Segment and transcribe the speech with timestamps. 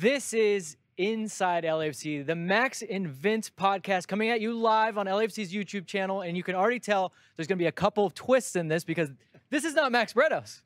[0.00, 5.54] This is Inside LAFC, the Max and Vince podcast coming at you live on LAFC's
[5.54, 6.20] YouTube channel.
[6.20, 8.84] And you can already tell there's going to be a couple of twists in this
[8.84, 9.08] because
[9.48, 10.60] this is not Max Bretos.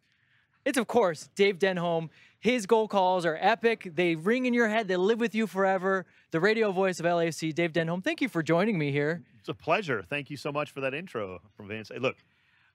[0.65, 2.09] It's, of course, Dave Denholm.
[2.41, 3.93] His goal calls are epic.
[3.95, 6.07] They ring in your head, they live with you forever.
[6.33, 8.03] The radio voice of LAFC, Dave Denholm.
[8.03, 9.23] Thank you for joining me here.
[9.39, 10.03] It's a pleasure.
[10.03, 11.91] Thank you so much for that intro from Vince.
[11.93, 12.17] Hey, look,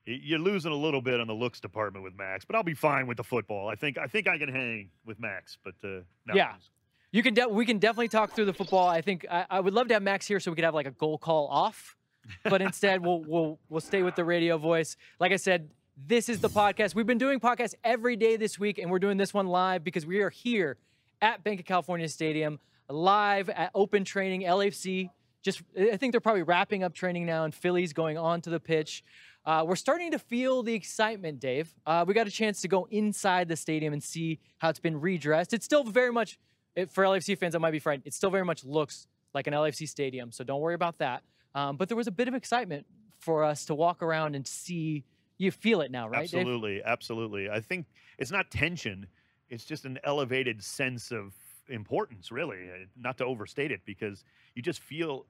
[0.05, 3.07] you're losing a little bit on the looks department with Max, but I'll be fine
[3.07, 3.67] with the football.
[3.67, 6.35] I think I think I can hang with Max, but uh, no.
[6.35, 6.53] Yeah.
[7.11, 8.87] You can de- we can definitely talk through the football.
[8.87, 10.87] I think I, I would love to have Max here so we could have like
[10.87, 11.95] a goal call off,
[12.43, 14.97] but instead we'll we'll we'll stay with the radio voice.
[15.19, 16.93] Like I said, this is the podcast.
[16.93, 20.05] We've been doing podcasts every day this week, and we're doing this one live because
[20.05, 20.77] we are here
[21.21, 22.59] at Banc of California Stadium,
[22.89, 24.41] live at open training.
[24.41, 25.09] LAFC
[25.41, 28.59] just I think they're probably wrapping up training now, and Philly's going on to the
[28.59, 29.03] pitch.
[29.45, 31.73] Uh, we're starting to feel the excitement, Dave.
[31.85, 34.99] Uh, we got a chance to go inside the stadium and see how it's been
[34.99, 35.53] redressed.
[35.53, 36.39] It's still very much
[36.75, 39.53] it, for LFC fans that might be frightened, it still very much looks like an
[39.53, 41.23] LFC stadium, so don't worry about that.
[41.53, 42.85] Um, but there was a bit of excitement
[43.19, 45.03] for us to walk around and see.
[45.37, 46.29] You feel it now, right?
[46.29, 46.41] Dave?
[46.41, 47.49] Absolutely, absolutely.
[47.49, 47.85] I think
[48.17, 49.07] it's not tension;
[49.49, 51.33] it's just an elevated sense of
[51.69, 52.31] importance.
[52.31, 54.23] Really, uh, not to overstate it, because
[54.55, 55.25] you just feel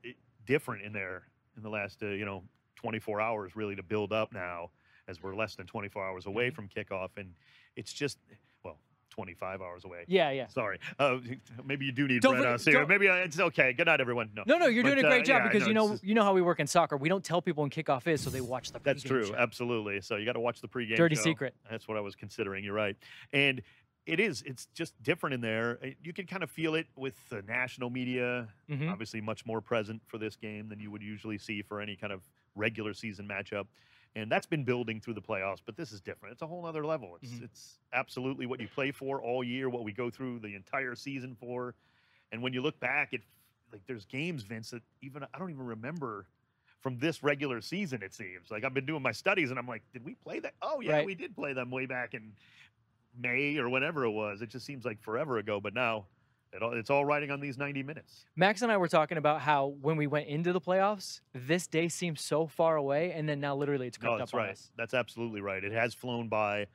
[0.46, 1.24] different in there
[1.58, 2.44] in the last, uh, you know,
[2.76, 3.56] 24 hours.
[3.56, 4.70] Really, to build up now,
[5.08, 6.56] as we're less than 24 hours away Mhm.
[6.56, 7.34] from kickoff, and
[7.76, 8.18] it's just
[8.64, 8.78] well,
[9.12, 10.04] 25 hours away.
[10.08, 10.48] Yeah, yeah.
[10.48, 10.80] Sorry.
[11.00, 11.20] Uh,
[11.64, 12.86] maybe you do need Don't Red House here.
[12.86, 13.72] Maybe uh, it's okay.
[13.74, 14.30] Good night, everyone.
[14.36, 15.90] No, No, no, you're doing But, a uh, great job yeah, because know, you know
[15.92, 16.98] just- you know how we work in soccer.
[16.98, 18.80] We don't tell people when kickoff is, so they watch the.
[18.80, 19.28] That's true.
[19.28, 19.36] show.
[19.36, 20.02] Absolutely.
[20.02, 20.96] So you got to watch the pregame.
[20.98, 21.22] Dirty show.
[21.22, 21.56] secret.
[21.70, 22.64] That's what I was considering.
[22.64, 22.98] You're right.
[23.32, 23.62] And
[24.06, 24.42] it is.
[24.44, 25.80] It's just different in there.
[25.84, 28.54] Uh, You can kind of feel it with the national media.
[28.70, 28.92] Mhm.
[28.92, 32.14] Obviously, much more present for this game than you would usually see for any kind
[32.14, 32.22] of
[32.56, 33.68] regular season matchup.
[34.16, 36.32] And that's been building through the playoffs, but this is different.
[36.34, 37.18] It's a whole other level.
[37.22, 37.44] It's Mhm.
[37.44, 41.36] it's absolutely what you play for all year, what we go through the entire season
[41.36, 41.76] for.
[42.32, 43.24] And when you look back, it
[43.72, 46.28] like there's games, Vince, that even I don't even remember
[46.80, 48.04] from this regular season.
[48.04, 50.54] It seems like I've been doing my studies, and I'm like, did we play that?
[50.62, 51.06] Oh yeah, Right.
[51.06, 52.38] we did play them way back in
[53.20, 54.42] May or whenever it was.
[54.42, 56.06] It just seems like forever ago, but now
[56.54, 58.26] it all, it's all riding on these 90 minutes.
[58.36, 61.90] Max and I were talking about how when we went into the playoffs, this day
[61.90, 64.52] seemed so far away, and then now literally it's crept No, up that's on right.
[64.52, 64.72] us.
[64.78, 65.64] That's absolutely right.
[65.64, 66.68] It has flown by.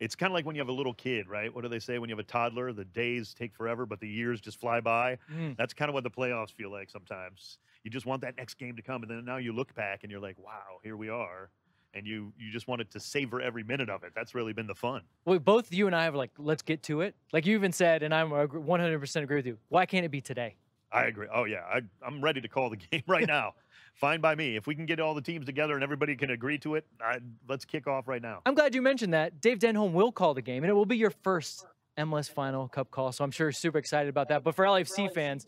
[0.00, 1.54] It's kind of like when you have a little kid, right?
[1.54, 2.72] What do they say when you have a toddler?
[2.72, 5.18] The days take forever, but the years just fly by.
[5.32, 5.56] Mm.
[5.56, 7.58] That's kind of what the playoffs feel like sometimes.
[7.84, 10.10] You just want that next game to come, and then now you look back and
[10.10, 11.50] you're like, "Wow, here we are,"
[11.94, 14.12] and you you just wanted to savor every minute of it.
[14.14, 15.02] That's really been the fun.
[15.24, 17.14] Well, both you and I have like, let's get to it.
[17.32, 19.58] Like you even said, and I'm 100% agree with you.
[19.68, 20.56] Why can't it be today?
[20.90, 21.26] I agree.
[21.32, 23.54] Oh yeah, I, I'm ready to call the game right now.
[23.94, 24.56] Fine by me.
[24.56, 27.18] If we can get all the teams together and everybody can agree to it, I,
[27.48, 28.40] let's kick off right now.
[28.46, 29.40] I'm glad you mentioned that.
[29.40, 31.66] Dave Denholm will call the game, and it will be your first
[31.98, 33.12] MLS Final Cup call.
[33.12, 34.44] So I'm sure you're super excited about that.
[34.44, 35.46] But for LAFC fans,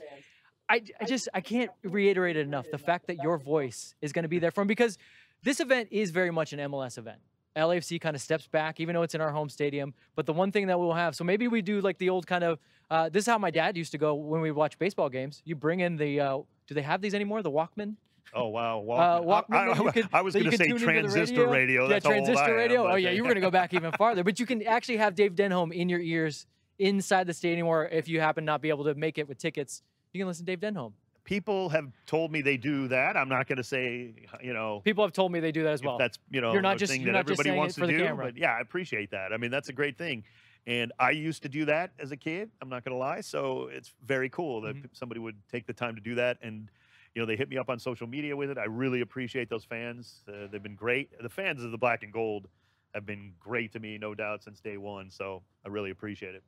[0.69, 2.66] I, I just I can't reiterate it enough.
[2.71, 4.99] The fact that your voice is going to be there from because
[5.44, 7.19] this event is very much an MLS event.
[7.56, 9.94] LAFC kind of steps back, even though it's in our home stadium.
[10.16, 12.43] But the one thing that we'll have, so maybe we do like the old kind
[12.43, 12.59] of.
[12.91, 15.41] Uh, this is how my dad used to go when we watch baseball games.
[15.44, 16.19] You bring in the.
[16.21, 17.43] Uh, do they have these anymore?
[17.43, 17.94] The Walkman.
[18.34, 19.25] Oh wow, Uh, Walkman.
[19.47, 21.82] Walkman I, I- could- I was going to say tune into the transistor radio.
[21.84, 22.91] Yeah, That's how old I transistor am, radio.
[22.93, 25.15] Oh yeah, you were going to go back even farther, but you can actually have
[25.15, 26.47] Dave Denholm in your ears
[26.81, 29.82] inside the stadium, or if you happen not be able to make it with tickets,
[30.12, 30.93] you can listen to Dave Denholm.
[31.25, 33.17] People have told me they do that.
[33.17, 35.83] I'm not going to say, you know, People have told me they do that as
[35.83, 35.97] well.
[35.97, 37.99] that's you know You're not a just- thing you're that everybody wants to the do.
[37.99, 38.27] camera.
[38.27, 39.33] But yeah, I appreciate that.
[39.33, 40.25] I mean, that's a great thing.
[40.67, 42.51] And I used to do that as a kid.
[42.62, 43.21] I'm not going to lie.
[43.23, 44.89] So it's very cool that Mhm.
[44.93, 46.39] somebody would take the time to do that.
[46.43, 46.71] And
[47.15, 48.59] you know, they hit me up on social media with it.
[48.59, 50.25] I really appreciate those fans.
[50.29, 51.11] Uh, they've been great.
[51.23, 52.49] The fans of the Black and Gold
[52.93, 55.11] have been great to me, no doubt, since day one.
[55.11, 56.43] So I really appreciate it.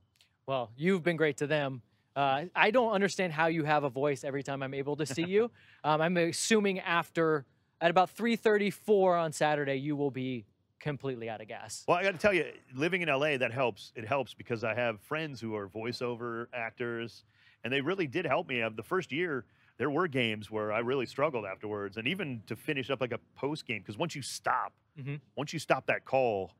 [0.46, 1.82] Well, you've been great to them.
[2.16, 5.24] Uh, I don't understand how you have a voice every time I'm able to see
[5.26, 5.50] you.
[5.84, 7.46] Um, I'm assuming after
[7.80, 10.46] at about 3:34 on Saturday, you will be
[10.80, 11.84] completely out of gas.
[11.86, 13.92] Well, I got to tell you, living in LA, that helps.
[13.94, 17.24] It helps because I have friends who are voiceover actors,
[17.62, 18.62] and they really did help me.
[18.62, 19.44] Uh, The first year,
[19.78, 23.20] there were games where I really struggled afterwards, and even to finish up like a
[23.36, 25.20] post game, because once you stop, Mhm.
[25.36, 26.52] once you stop that call,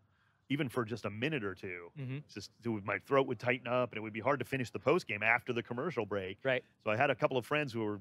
[0.48, 2.24] even for just a minute or 2 Mhm.
[2.32, 4.80] just would, my throat would tighten up, and it would be hard to finish the
[4.80, 6.38] post game after the commercial break.
[6.44, 6.64] Right.
[6.84, 8.00] So I had a couple of friends who were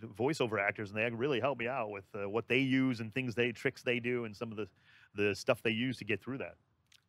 [0.00, 3.34] voiceover actors, and they really helped me out with uh, what they use and things
[3.34, 4.68] they tricks they do, and some of the
[5.14, 6.56] the stuff they use to get through that.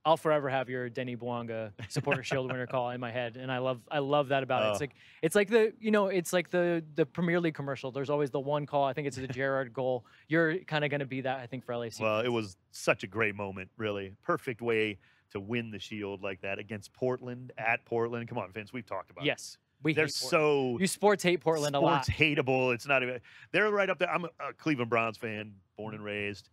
[0.05, 3.59] I'll forever have your Denis Bouanga supporter shield winner call in my head, and I
[3.59, 4.69] love I love that about it.
[4.71, 4.83] It's Oh.
[4.83, 7.91] like it's like the you know it's like the the Premier League commercial.
[7.91, 8.83] There's always the one call.
[8.83, 10.05] I think it's the Gerard goal.
[10.27, 11.93] You're kind of going to be that I think for LAC.
[11.99, 14.13] Well, it was such a great moment, really.
[14.23, 14.97] Perfect way
[15.31, 18.27] to win the Shield like that against Portland at Portland.
[18.27, 19.23] Come on, Vince, we've talked about.
[19.23, 19.27] it.
[19.27, 22.05] Yes, we they're hate so you sports hate Portland a lot.
[22.05, 22.73] sports hateable.
[22.73, 23.19] It's not even.
[23.53, 24.09] They're right up there.
[24.11, 26.49] I'm a, a Cleveland Browns fan, born and raised.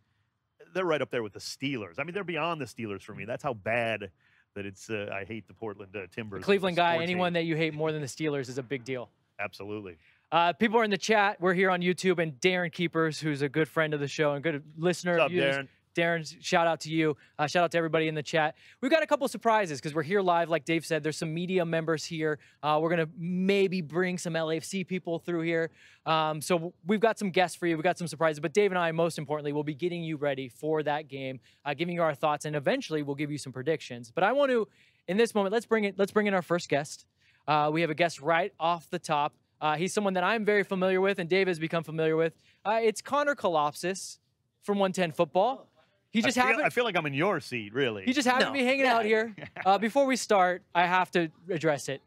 [0.75, 1.99] They're right up there with the Steelers.
[1.99, 3.25] I mean, they're beyond the Steelers for me.
[3.25, 4.11] That's how bad
[4.55, 4.90] that it's.
[4.90, 6.40] Uh, I hate the Portland uh, Timbers.
[6.40, 7.40] The Cleveland guy, anyone hate.
[7.40, 9.08] that you hate more than the Steelers is a big deal.
[9.38, 9.96] Absolutely.
[10.32, 11.40] Uh, people are in the chat.
[11.40, 14.43] We're here on YouTube, and Darren Keepers, who's a good friend of the show and
[14.43, 15.12] good listener.
[15.12, 15.56] What's of up, yours.
[15.56, 15.69] Darren?
[16.00, 17.17] Darren, shout out to you.
[17.38, 18.56] Uh, shout out to everybody in the chat.
[18.81, 21.02] We've got a couple surprises because we're here live, like Dave said.
[21.02, 22.38] There's some media members here.
[22.62, 25.70] Uh, we're gonna maybe bring some LAFC people through here.
[26.06, 27.76] Um, so we've got some guests for you.
[27.76, 28.41] We've got some surprises.
[28.41, 31.75] But Dave and I, most importantly, will be getting you ready for that game, uh,
[31.75, 34.11] giving you our thoughts, and eventually we'll give you some predictions.
[34.11, 34.67] But I want to,
[35.06, 35.99] in this moment, let's bring it.
[35.99, 37.05] Let's bring in our first guest.
[37.47, 39.35] Uh, we have a guest right off the top.
[39.61, 42.32] Uh, he's someone that I'm very familiar with, and Dave has become familiar with.
[42.64, 44.19] Uh, it's Connor Kolopsis
[44.62, 45.69] from 110 Football.
[46.10, 46.66] He just I feel, happened.
[46.66, 48.04] I feel like I'm in your seat, really.
[48.04, 49.34] He just happened to be hanging out here.
[49.64, 52.02] Uh, before we start, I have to address it.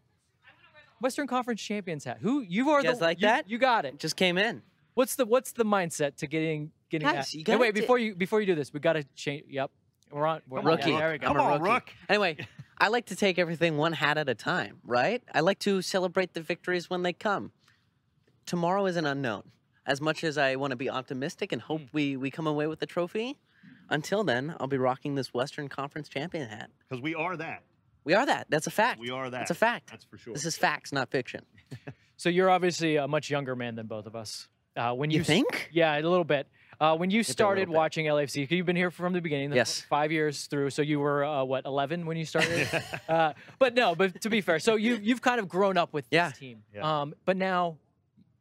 [1.00, 2.18] Western Conference champions hat.
[2.22, 2.82] Who you are?
[2.82, 3.50] guys the, like you- that?
[3.50, 4.00] You got it.
[4.00, 4.62] Just came in.
[4.96, 7.34] What's the What's the mindset to getting getting Guys, that?
[7.34, 9.46] you Hey, gotta wait before you before you do this, we got to change.
[9.50, 9.72] Yep,
[10.12, 10.42] we're on.
[10.48, 10.74] We're Come on.
[10.74, 10.92] on, Rookie.
[10.92, 11.28] Yeah, there we go.
[11.28, 11.74] Come I'm a on, rookie.
[11.74, 11.84] Rook.
[12.10, 12.38] Anyway,
[12.78, 15.24] I like to take everything one hat at a time, right?
[15.34, 17.52] I like to celebrate the victories when they come.
[18.46, 19.44] Tomorrow is an unknown.
[19.86, 21.90] As much as I want to be optimistic and hope Mm.
[21.94, 23.38] we, we come away with the trophy,
[23.94, 26.70] until then, I'll be rocking this Western Conference champion hat.
[26.90, 27.64] because we are that.
[28.04, 28.48] We are that.
[28.50, 29.00] That's a fact.
[29.00, 29.38] We are that.
[29.38, 29.90] That's a fact.
[29.92, 30.34] That's for sure.
[30.34, 31.46] This is facts, not fiction.
[32.16, 34.48] So you're obviously a much younger man than both of us.
[34.78, 35.70] Uh, when you, You s- think?
[35.74, 36.48] Yeah, a little bit.
[36.80, 39.50] Uh, when you a little started watching LAFC, 'cause you've been here from the beginning.
[39.50, 39.82] the f- Yes.
[39.82, 40.70] Five years through.
[40.70, 42.70] So you were uh, what 11 when you started.
[43.10, 46.06] uh, but no, but to be fair, so you you've kind of grown up with
[46.12, 46.30] Yeah.
[46.30, 46.64] this team.
[46.74, 47.02] Yeah.
[47.02, 47.78] Um, but now,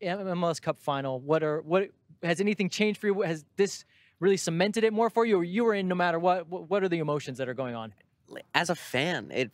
[0.03, 1.19] MLS Cup final.
[1.21, 1.89] What are what
[2.23, 3.23] has anything changed for you?
[3.23, 3.85] Has this
[4.23, 6.49] really cemented it more for you, or you were in no matter what?
[6.49, 7.93] What, are the emotions that are going on?
[8.55, 9.51] as a fan, it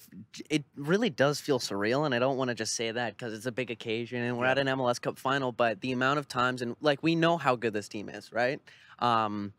[0.49, 3.47] it really does feel surreal, and I don't want to just say that because it's
[3.47, 5.51] a big occasion and we're at an MLS Cup final.
[5.51, 8.61] But the amount of times and like we know how good this team is, right?
[9.01, 9.53] Um,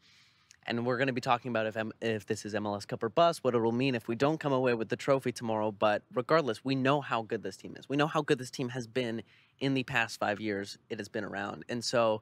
[0.66, 3.10] and we're going to be talking about if M- if this is MLS Cup or
[3.10, 5.72] bust, what it will mean if we don't come away with the trophy tomorrow.
[5.72, 7.90] But regardless, we know how good this team is.
[7.90, 9.24] We know how good this team has been
[9.60, 10.78] in the past five years.
[10.90, 12.22] It has been around, and so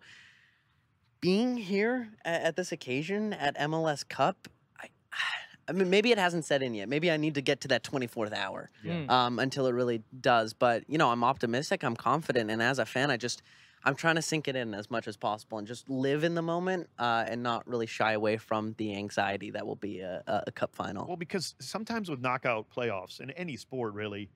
[1.22, 4.48] being here at, at this occasion at MLS Cup,
[4.82, 4.88] I,
[5.70, 6.88] I mean, maybe it hasn't set in yet.
[6.88, 8.94] Maybe I need to get to that 24th hour Yeah.
[8.94, 9.10] Mm.
[9.10, 10.54] um, until it really does.
[10.54, 11.84] But you know, I'm optimistic.
[11.84, 13.42] I'm confident, and as a fan, I just
[13.84, 16.42] I'm trying to sink it in as much as possible and just live in the
[16.42, 20.44] moment uh, and not really shy away from the anxiety that will be a, a,
[20.48, 21.06] a cup final.
[21.08, 24.30] Well, because sometimes with knockout playoffs in any sport, really,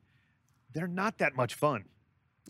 [0.73, 1.85] they're not that much fun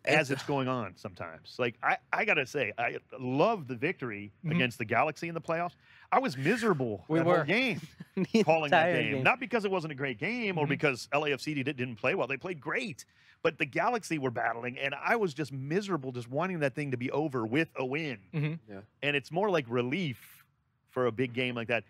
[0.06, 1.56] as It's- it's going on sometimes.
[1.60, 4.52] Like, I, I got to say, I love the victory Mhm.
[4.56, 5.76] against the Galaxy in the playoffs.
[6.12, 7.36] I was miserable We that were.
[7.38, 7.82] whole game
[8.16, 9.24] The calling that entire game.
[9.24, 10.70] Not because it wasn't a great game or Mhm.
[10.70, 12.28] because LAFC did, didn't play well.
[12.28, 13.06] They played great.
[13.44, 16.98] But the Galaxy were battling, and I was just miserable just wanting that thing to
[16.98, 18.20] be over with a win.
[18.34, 18.60] Mhm.
[18.70, 18.82] Yeah.
[19.02, 20.44] And it's more like relief
[20.90, 21.84] for a big game like that.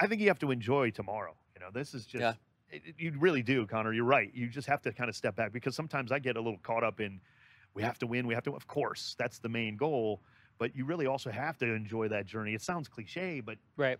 [0.00, 1.34] I think you have to enjoy tomorrow.
[1.54, 2.34] You know, this is just Yeah.
[2.70, 3.92] It, you really do, Connor.
[3.92, 4.30] You're right.
[4.34, 6.84] You just have to kind of step back because sometimes I get a little caught
[6.84, 7.20] up in
[7.74, 10.20] we have to win, we have to of course, that's the main goal,
[10.58, 12.54] but you really also have to enjoy that journey.
[12.54, 13.98] It sounds cliche, but Right.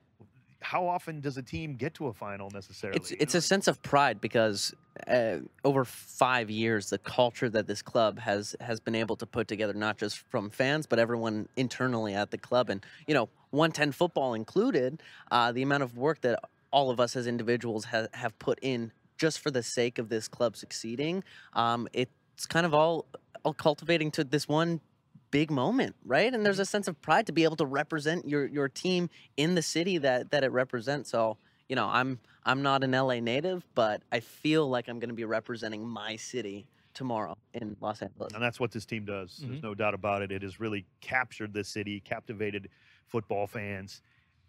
[0.61, 2.99] how often does a team get to a final necessarily?
[2.99, 4.75] It's it's a sense of pride because
[5.07, 9.47] uh, over five years, the culture that this club has has been able to put
[9.47, 13.93] together, not just from fans but everyone internally at the club, and you know, 110
[13.93, 18.39] football included, uh, the amount of work that all of us as individuals ha- have
[18.39, 23.07] put in just for the sake of this club succeeding, um, it's kind of all
[23.45, 24.81] all cultivating to this one
[25.31, 26.33] big moment, right?
[26.33, 29.55] And there's a sense of pride to be able to represent your your team in
[29.55, 31.11] the city that that it represents.
[31.11, 31.37] So
[31.69, 35.15] you know, I'm I'm not an LA native, but I feel like I'm going to
[35.15, 38.33] be representing my city tomorrow in Los Angeles.
[38.35, 39.37] And that's what this team does.
[39.45, 39.63] There's Mhm.
[39.63, 40.33] no doubt about it.
[40.33, 42.71] It has really captured the city, captivated
[43.07, 44.03] football fans,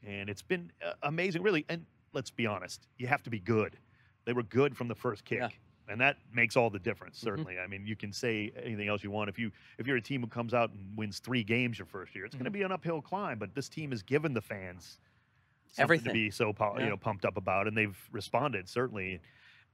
[0.03, 1.65] and it's been uh, amazing, really.
[1.69, 3.77] And let's be honest, you have to be good.
[4.25, 5.39] They were good from the first kick.
[5.39, 5.49] Yeah.
[5.87, 7.23] And that makes all the difference, Mhm.
[7.23, 7.57] certainly.
[7.59, 9.27] I mean, you can say anything else you want.
[9.29, 12.13] If you if you're a team who comes out and wins three games your first
[12.15, 13.39] year, it's going to be an uphill climb.
[13.39, 14.99] But this team has given the fans
[15.79, 16.05] Everything.
[16.07, 19.19] to be so you know pumped up about, and they've responded certainly.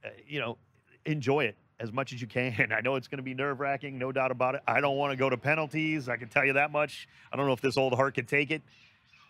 [0.06, 0.58] Uh, you know,
[1.06, 2.72] enjoy it as much as you can.
[2.72, 4.62] I know it's going to be nerve wracking, no doubt about it.
[4.68, 6.08] I don't want to go to penalties.
[6.08, 7.08] I can tell you that much.
[7.34, 8.62] I don't know if this old heart can take it,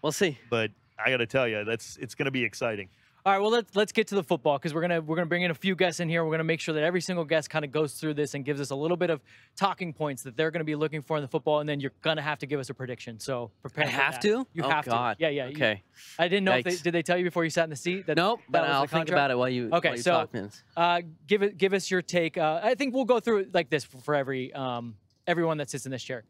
[0.04, 0.38] We'll see.
[0.52, 0.70] but
[1.04, 2.90] I got to tell you, that's it's going to be exciting.
[3.26, 5.42] All right, well let's let's get to the football because we're gonna we're gonna bring
[5.42, 6.24] in a few guests in here.
[6.24, 8.62] We're gonna make sure that every single guest kind of goes through this and gives
[8.62, 9.20] us a little bit of
[9.56, 12.22] talking points that they're gonna be looking for in the football, and then you're gonna
[12.22, 13.20] have to give us a prediction.
[13.20, 13.86] So prepare.
[13.86, 14.22] I for have that.
[14.22, 14.48] to.
[14.54, 15.18] You oh, have God.
[15.18, 15.24] to.
[15.24, 15.46] Yeah, yeah.
[15.48, 15.82] you- Okay.
[16.20, 18.06] I didn't know if they did they tell you before you sat in the seat
[18.06, 18.16] that.
[18.16, 18.42] Nope.
[18.42, 19.72] that But was I'll think about it while you.
[19.74, 20.62] Okay, while you so- talk, Vince.
[20.78, 22.38] Uh, give it give us your take.
[22.38, 25.72] Uh, I think we'll go through it like this for, for every um, everyone that
[25.72, 26.26] sits in this chair.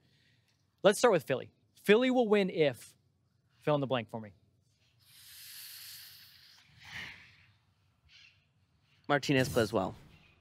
[0.81, 1.50] Let's start with Philly.
[1.84, 2.93] Philly will win if
[3.63, 4.29] fill in the blank for me.
[9.08, 9.96] Martinez plays well.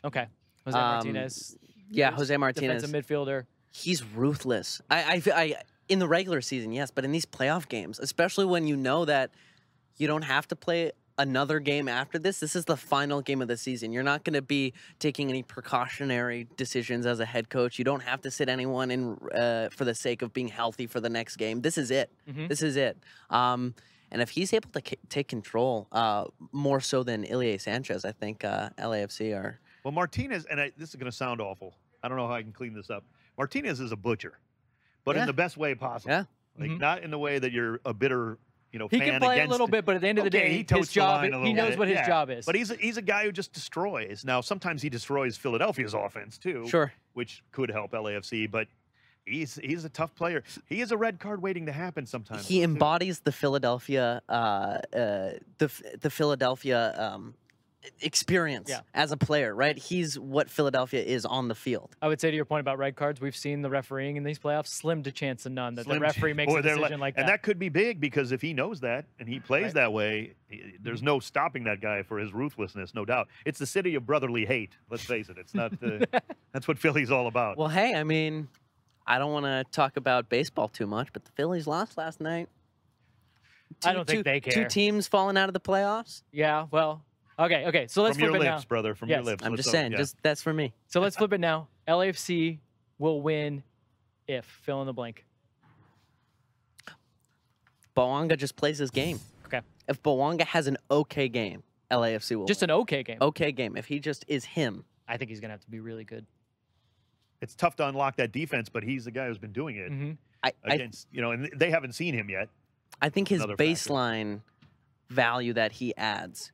[0.04, 0.26] Okay.
[0.64, 1.56] Jose Um, Martinez.
[1.90, 2.83] Yeah, Jose Martinez.
[2.83, 3.44] Defensive midfielder.
[3.71, 4.80] he's ruthless.
[4.90, 5.54] I, I, I,
[5.88, 9.30] in the regular season, yes, but in these playoff games, especially when you know that
[9.97, 13.47] you don't have to play another game after this, this is the final game of
[13.49, 13.92] the season.
[13.92, 17.78] You're not going to be taking any precautionary decisions as a head coach.
[17.78, 21.00] You don't have to sit anyone in uh, for the sake of being healthy for
[21.00, 21.61] the next game.
[21.61, 22.11] This is it.
[22.28, 22.49] Mhm.
[22.49, 22.97] This is it.
[23.30, 23.75] Um,
[24.14, 28.12] and if he's able to k- take control uh, more so than Ilie Sanchez, I
[28.12, 29.59] think uh, LAFC are.
[29.83, 31.75] Well, Martinez, and I, this is going to sound awful.
[32.02, 33.04] I don't know how I can clean this up.
[33.37, 34.38] Martinez is a butcher,
[35.04, 35.23] but Yeah.
[35.23, 36.12] in the best way possible.
[36.12, 36.25] Yeah.
[36.59, 36.78] Like Mhm.
[36.78, 38.38] not in the way that you're a bitter,
[38.71, 39.73] you know, He fan can play a little it.
[39.73, 41.35] bit, but at the end of the Okay, day, he his totes the job line
[41.35, 42.06] a he knows bit, what his yeah.
[42.06, 42.47] job is.
[42.47, 44.25] But he's a, he's a guy who just destroys.
[44.25, 46.92] Now, sometimes he destroys Philadelphia's offense too, Sure.
[47.14, 48.49] which could help LAFC.
[48.49, 48.68] But
[49.26, 50.42] he's he's a tough player.
[50.66, 52.46] He is a red card waiting to happen sometimes.
[52.46, 54.78] he embodies the Philadelphia, uh, uh,
[55.58, 57.34] the the Philadelphia um,
[58.00, 58.80] experience Yeah.
[58.94, 59.76] as a player, right?
[59.76, 61.94] He's what Philadelphia is on the field.
[62.00, 64.38] I would say to your point about red cards, we've seen the refereeing in these
[64.38, 67.18] playoffs slim to chance of none that Slim the referee makes a decision like and
[67.18, 67.20] that.
[67.20, 69.74] And that could be big because if he knows that and he plays Right.
[69.74, 70.34] that way,
[70.80, 73.28] there's no stopping that guy for his ruthlessness, no doubt.
[73.44, 74.76] It's the city of brotherly hate.
[74.90, 75.36] Let's face it.
[75.36, 75.72] It's not.
[75.82, 76.06] Uh,
[76.52, 77.58] that's what Philly's all about.
[77.58, 78.48] Well, hey, I mean,
[79.06, 82.49] I don't want to talk about baseball too much, but the Phillies lost last night.
[83.84, 86.23] I don't think two- they Two teams falling out of the playoffs.
[86.32, 87.02] yeah, well,
[87.38, 87.87] okay, okay.
[87.88, 88.68] So let's from your flip it lips, now.
[88.68, 88.94] brother.
[88.94, 89.16] From Yes.
[89.16, 89.44] your lips.
[89.44, 89.73] I'm What's just up?
[89.80, 89.99] saying, Yeah.
[89.99, 90.73] just that's for me.
[90.87, 91.68] So let's flip it now.
[91.88, 92.61] LAFC
[92.99, 93.62] will win
[94.26, 95.26] if fill in the blank.
[97.96, 99.20] Bouanga just plays his game.
[99.46, 99.61] Okay.
[99.88, 102.70] If Bouanga has an okay game, LAFC will Just win.
[102.70, 103.18] an okay game.
[103.20, 103.76] okay game.
[103.76, 106.26] If he just is him, I think he's gonna have to be really good.
[107.44, 110.12] It's tough to unlock that defense, but he's the guy who's been doing it hmm
[110.42, 112.48] I, I against you know, and they haven't seen him yet.
[113.00, 113.64] I think his Another factor.
[113.70, 114.40] baseline
[115.10, 116.52] value that he adds,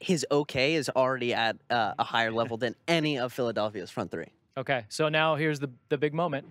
[0.00, 4.28] his okay is already at uh, a higher level than any of Philadelphia's front three.
[4.56, 6.46] Okay, so now here's the the big moment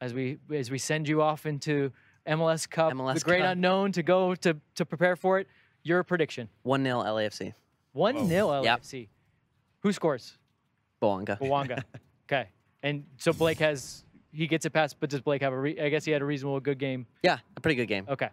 [0.00, 1.92] as we as we send you off into
[2.26, 3.52] MLS Cup, MLS the great Cup.
[3.52, 5.48] unknown, to go to to prepare for it.
[5.82, 7.52] Your prediction: 1 0 LAFC.
[7.92, 8.80] one 0 Yep.
[8.82, 9.08] LAFC.
[9.80, 10.38] Who scores?
[11.02, 11.38] Bouanga.
[11.38, 11.82] Bouanga.
[12.28, 12.48] okay,
[12.82, 15.58] and so Blake has he gets it past, but does Blake have a?
[15.58, 17.06] Re- I guess he had a reasonable good game.
[17.22, 18.06] Yeah, a pretty good game.
[18.08, 18.28] Okay,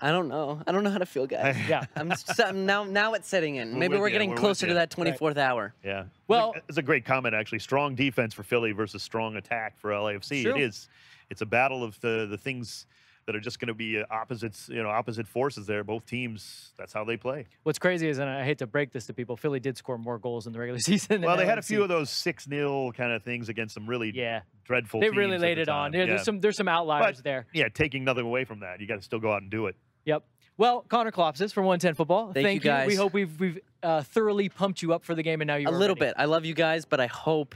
[0.00, 0.60] I don't know.
[0.66, 1.56] I don't know how to feel, guys.
[1.68, 1.84] yeah.
[1.94, 3.72] I'm, s- I'm now now it's setting in.
[3.72, 5.74] We're Maybe we're ya, getting we're closer to that 24th hour.
[5.84, 6.04] Yeah.
[6.26, 7.60] Well- it's a great comment actually.
[7.60, 10.42] Strong defense for Philly versus strong attack for LAFC.
[10.42, 10.56] True.
[10.56, 10.88] It is.
[11.30, 12.86] It's a battle of the the things
[13.26, 15.84] that are just going to be uh, opposites, you know, opposite forces there.
[15.84, 17.46] Both teams, that's how they play.
[17.62, 20.18] What's crazy is, and I hate to break this to people, Philly did score more
[20.18, 21.20] goals in the regular season.
[21.20, 24.10] than Well, they had a few of those 6-0 kind of things against some really
[24.14, 25.92] Yeah, dreadful they teams really laid the it on.
[25.92, 26.06] Yeah, Yeah.
[26.06, 27.46] there's some there's some outliers there.
[27.52, 28.80] yeah, taking nothing away from that.
[28.80, 29.76] You got to still go out and do it.
[30.04, 30.24] Yep.
[30.58, 32.32] Well, Connor Klopsis from 110 Football.
[32.34, 35.46] Thank you, We hope we've we've uh, thoroughly pumped you up for the game, and
[35.48, 36.06] now you're A little ready.
[36.10, 36.14] bit.
[36.18, 37.54] I love you guys, but I hope,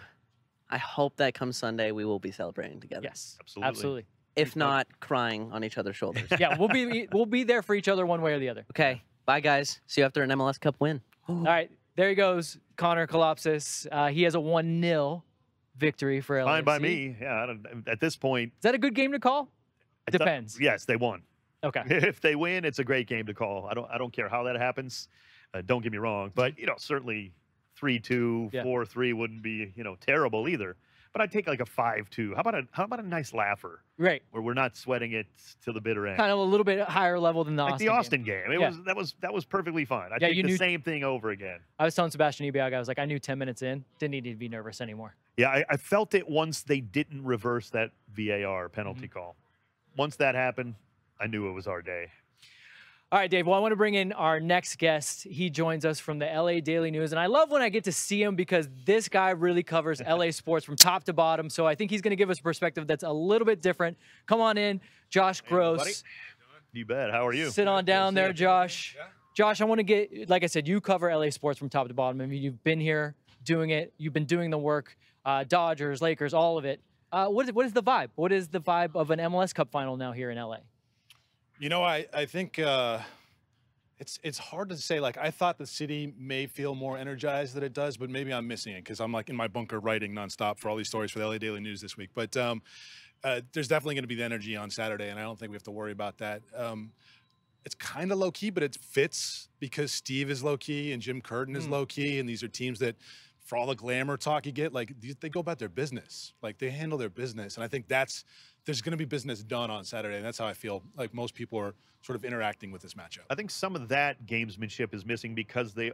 [0.70, 3.02] I hope that come Sunday we will be celebrating together.
[3.04, 3.68] Yes, Absolutely.
[3.68, 4.06] absolutely.
[4.36, 6.28] If not, crying on each other's shoulders.
[6.38, 8.64] Yeah, we'll be we'll be there for each other one way or the other.
[8.72, 9.02] okay.
[9.24, 9.80] Bye, guys.
[9.86, 11.00] See you after an MLS Cup win.
[11.28, 13.86] All right, there he goes, Connor Kolopsis.
[13.90, 15.24] Uh, he has a one 0
[15.76, 16.44] victory for LAFC.
[16.44, 17.16] Fine by me.
[17.20, 19.48] Yeah, I don't, at this point, Is that a good game to call?
[20.06, 20.58] I thought- Depends.
[20.60, 21.22] yes, they won.
[21.64, 21.82] Okay.
[21.86, 23.66] if they win, it's a great game to call.
[23.66, 25.08] I don't I don't care how that happens.
[25.54, 27.32] Uh, don't get me wrong, but you know certainly
[27.74, 28.62] three two, Yeah.
[28.62, 30.76] four three wouldn't be you know terrible either.
[31.12, 32.34] But I'd take like a five two.
[32.34, 34.22] How about a how about a nice laugher Right.
[34.32, 35.26] where we're not sweating it
[35.64, 36.18] to the bitter end.
[36.18, 37.86] Kind of a little bit higher level than the like Austin.
[37.86, 37.98] the game.
[37.98, 38.52] Austin game.
[38.52, 38.68] It Yeah.
[38.68, 40.10] was that was that was perfectly fine.
[40.12, 41.60] I Yeah, you the knew- same thing over again.
[41.78, 44.24] I was telling Sebastian Ibeagha, I was like, I knew 10 minutes in, didn't need
[44.24, 45.14] to be nervous anymore.
[45.38, 48.74] Yeah, I, I felt it once they didn't reverse that VAR Mm-hmm.
[48.74, 49.36] penalty call.
[49.96, 50.74] Once that happened,
[51.18, 52.08] I knew it was our day.
[53.12, 53.46] All right, Dave.
[53.46, 55.22] Well, I want to bring in our next guest.
[55.22, 57.12] He joins us from the LA Daily News.
[57.12, 60.30] And I love when I get to see him because this guy really covers LA
[60.32, 61.48] sports from top to bottom.
[61.48, 63.96] So I think he's going to give us a perspective that's a little bit different.
[64.26, 65.84] Come on in, Josh everybody.
[65.84, 66.04] Gross.
[66.72, 67.12] You bet.
[67.12, 67.50] How are you?
[67.50, 68.32] Sit on down there, you.
[68.32, 68.96] Josh.
[69.34, 71.94] Josh, I want to get, like I said, you cover LA sports from top to
[71.94, 72.20] bottom.
[72.20, 76.34] I mean, you've been here doing it, you've been doing the work, uh, Dodgers, Lakers,
[76.34, 76.80] all of it.
[77.12, 78.08] Uh, what, is, what is the vibe?
[78.16, 80.56] What is the vibe of an MLS Cup final now here in LA?
[81.58, 82.98] You know, I, I think uh,
[83.98, 85.00] It's it's hard to say.
[85.00, 88.46] Like I thought the city may feel more energized than it does, but maybe I'm
[88.46, 91.18] missing it because I'm like in my bunker writing nonstop for all these stories for
[91.18, 92.10] the LA Daily News this week.
[92.14, 92.62] But um,
[93.24, 95.56] uh, there's definitely going to be the energy on Saturday, and I don't think we
[95.56, 96.42] have to worry about that.
[96.54, 96.92] Um,
[97.64, 101.20] it's kind of low key, but it fits because Steve is low key and Jim
[101.20, 101.70] Curtin is Mm.
[101.70, 102.96] low key, and these are teams that,
[103.40, 106.70] for all the glamour talk you get, like they go about their business, like they
[106.70, 108.24] handle their business, and I think that's
[108.66, 111.34] there's going to be business done on Saturday, and that's how I feel like most
[111.34, 113.20] people are sort of interacting with this matchup.
[113.30, 115.92] I think some of that gamesmanship is missing because they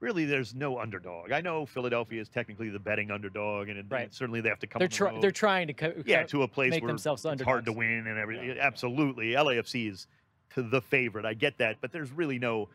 [0.00, 1.32] really there's no underdog.
[1.32, 4.12] I know Philadelphia is technically the betting underdog, and, it- Right.
[4.14, 4.78] certainly they have to come.
[4.80, 7.24] They're on the try- they're trying to co- yeah to a place make where themselves
[7.24, 8.56] it's hard to win and everything.
[8.58, 10.06] Absolutely, LAFC is
[10.54, 11.24] to the favorite.
[11.24, 12.68] I get that, but there's really no.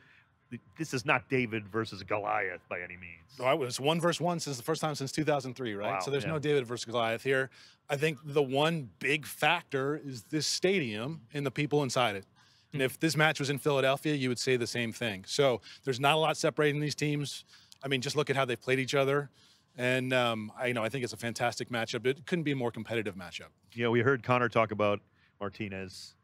[0.78, 3.40] This is not David versus Goliath by any means.
[3.40, 5.94] No, I was one versus one since the first time since 2003, right?
[5.94, 6.32] Wow, so there's yeah.
[6.32, 7.50] no David versus Goliath here.
[7.90, 12.26] I think the one big factor is this stadium and the people inside it.
[12.74, 12.86] And Hmm.
[12.86, 15.24] if this match was in Philadelphia, you would say the same thing.
[15.28, 17.44] So there's not a lot separating these teams.
[17.84, 19.30] I mean, just look at how they've played each other.
[19.78, 22.06] And um, I you know I think it's a fantastic matchup.
[22.06, 23.50] It couldn't be a more competitive matchup.
[23.74, 25.02] Yeah, we heard Connor talk about
[25.40, 26.16] Martinez.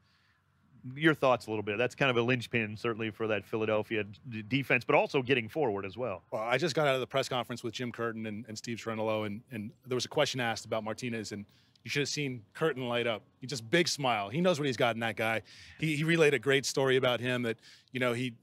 [0.95, 1.77] Your thoughts a little bit.
[1.77, 5.85] That's kind of a linchpin, certainly, for that Philadelphia d- defense, but also getting forward
[5.85, 6.23] as well.
[6.31, 8.77] Well, I just got out of the press conference with Jim Curtin and, and Steve
[8.77, 11.45] Cherundolo, and, and there was a question asked about Martinez, and
[11.83, 13.21] you should have seen Curtin light up.
[13.39, 14.29] He just big smile.
[14.29, 15.41] He knows what he's got in that guy.
[15.79, 17.57] He, he relayed a great story about him that
[17.91, 18.33] you know he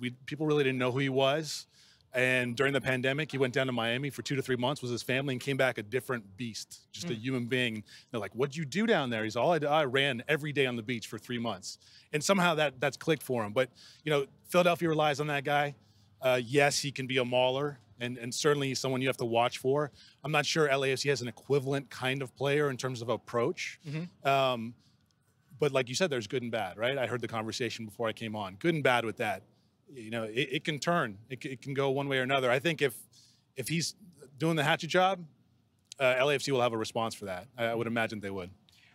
[0.00, 1.66] we people really didn't know who he was,
[2.14, 4.92] and during the pandemic, he went down to Miami for two to three months with
[4.92, 7.82] his family and came back a different beast, just a human being.
[8.10, 10.76] They're like, "What'd you do down there?" He's all I, I ran every day on
[10.76, 11.78] the beach for three months,
[12.12, 13.52] and somehow that that's clicked for him.
[13.52, 13.70] But
[14.04, 15.74] you know, Philadelphia relies on that guy.
[16.22, 19.58] Uh, yes, he can be a mauler, and, and certainly someone you have to watch
[19.58, 19.90] for.
[20.22, 23.78] I'm not sure LAFC has an equivalent kind of player in terms of approach.
[24.24, 24.74] Um,
[25.58, 26.96] but like you said, there's good and bad, right?
[26.96, 28.54] I heard the conversation before I came on.
[28.56, 29.42] Good and bad with that.
[29.92, 31.18] You know, it, it can turn.
[31.28, 32.50] It, it can go one way or another.
[32.50, 32.94] I think if
[33.56, 33.94] if he's
[34.38, 35.24] doing the hatchet job,
[36.00, 37.46] uh, LAFC will have a response for that.
[37.56, 38.50] I, I would imagine they would.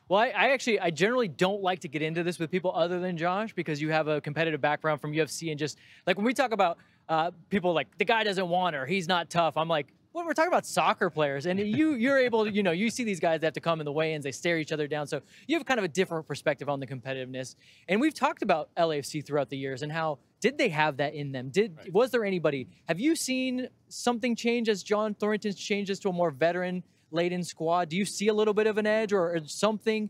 [0.09, 2.99] Well, I, I actually, I generally don't like to get into this with people other
[2.99, 6.33] than Josh because you have a competitive background from UFC and just like when we
[6.33, 9.55] talk about uh, people like the guy doesn't want her, he's not tough.
[9.55, 12.71] I'm like, well, we're talking about soccer players, and you you're able to, you know,
[12.71, 14.87] you see these guys that have to come in the weigh-ins, they stare each other
[14.87, 17.55] down, so you have kind of a different perspective on the competitiveness.
[17.87, 21.31] And we've talked about LAFC throughout the years and how did they have that in
[21.31, 21.49] them?
[21.49, 22.67] Did was there anybody?
[22.87, 27.89] Have you seen something change as John Thorrington's changes to a more veteran laden squad?
[27.89, 30.09] Do you see a little bit of an edge or, or something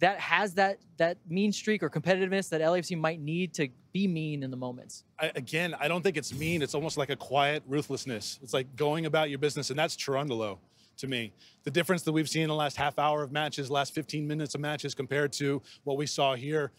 [0.00, 4.42] that has that that mean streak or competitiveness that LAFC might need to be mean
[4.42, 5.04] in the moments?
[5.18, 6.62] I, again, I don't think it's mean.
[6.62, 8.38] It's almost like a quiet ruthlessness.
[8.42, 10.58] It's like going about your business, and that's Cherundolo
[10.98, 11.32] to me.
[11.64, 14.54] The difference that we've seen in the last half hour of matches, last 15 minutes
[14.54, 16.72] of matches, compared to what we saw here,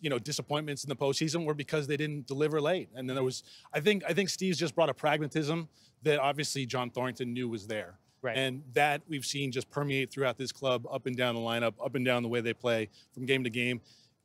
[0.00, 2.88] you know, disappointments in the postseason were because they didn't deliver late.
[2.94, 5.68] And then there was, I think, I think Steve's just brought a pragmatism
[6.02, 7.98] that obviously John Thorrington knew was there.
[8.26, 8.36] Right.
[8.36, 11.94] And that we've seen just permeate throughout this club, up and down the lineup, up
[11.94, 13.80] and down the way they play from game to game.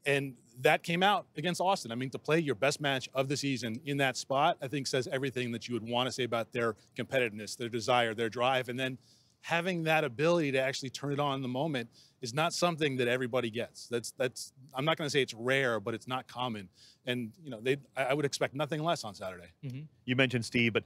[0.07, 1.91] And that came out against Austin.
[1.91, 4.87] I mean, to play your best match of the season in that spot, I think
[4.87, 8.69] says everything that you would want to say about their competitiveness, their desire, their drive.
[8.69, 8.97] And then
[9.41, 11.89] having that ability to actually turn it on in the moment
[12.21, 13.87] is not something that everybody gets.
[13.87, 16.69] That's that's I'm not going to say it's rare, but it's not common.
[17.05, 19.51] And you know, they I I would expect nothing less on Saturday.
[19.63, 19.81] Mm-hmm.
[20.05, 20.85] You mentioned Steve, but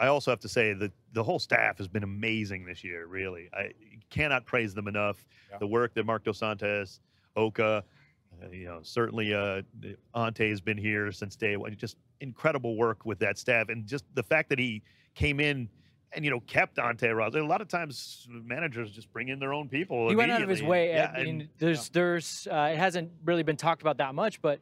[0.00, 3.06] I also have to say that the whole staff has been amazing this year.
[3.06, 3.72] Really, I
[4.10, 5.26] cannot praise them enough.
[5.50, 5.58] Yeah.
[5.58, 7.00] The work that Marc Dos Santos,
[7.36, 7.82] Oka,
[8.42, 9.62] uh, you know, certainly uh,
[10.14, 11.74] Ante has been here since day one.
[11.76, 14.82] Just incredible work with that staff, and just the fact that he
[15.14, 15.68] came in
[16.12, 17.42] and you know kept Ante Razov.
[17.42, 20.08] A lot of times managers just bring in their own people.
[20.08, 20.90] He went out of his way.
[20.90, 24.40] Yeah, I mean, and- there's there's uh, it hasn't really been talked about that much,
[24.40, 24.60] but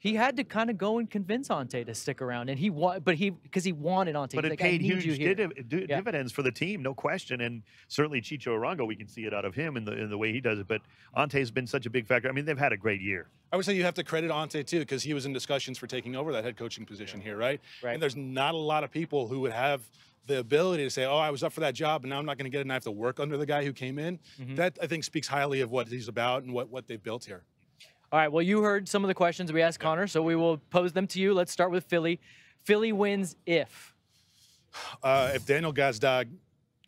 [0.00, 3.04] he had to kind of go and convince Ante to stick around, and he want,
[3.04, 4.36] but he because he wanted Ante.
[4.36, 5.34] but He's it like, paid huge here.
[5.34, 5.96] div- di- Yeah.
[5.96, 7.40] dividends for the team, no question.
[7.40, 10.18] And certainly Chicho Arango, we can see it out of him in the in the
[10.18, 10.68] way he does it.
[10.68, 10.82] But
[11.16, 12.28] Ante's been such a big factor.
[12.28, 13.28] I mean, they've had a great year.
[13.52, 15.86] I would say you have to credit Ante too, because he was in discussions for
[15.86, 17.60] taking over that head coaching position here, right?
[17.82, 17.94] Right.
[17.94, 19.82] And there's not a lot of people who would have
[20.26, 22.36] the ability to say, "Oh, I was up for that job, and now I'm not
[22.36, 24.18] going to get it, and I have to work under the guy who came in."
[24.38, 24.54] Mm-hmm.
[24.56, 27.42] That I think speaks highly of what he's about and what what they've built here.
[28.10, 28.32] All right.
[28.32, 31.06] Well, you heard some of the questions we asked Connor, so we will pose them
[31.08, 31.34] to you.
[31.34, 32.20] Let's start with Philly.
[32.64, 33.94] Philly wins if.
[35.02, 36.28] uh, if Daniel Gazdag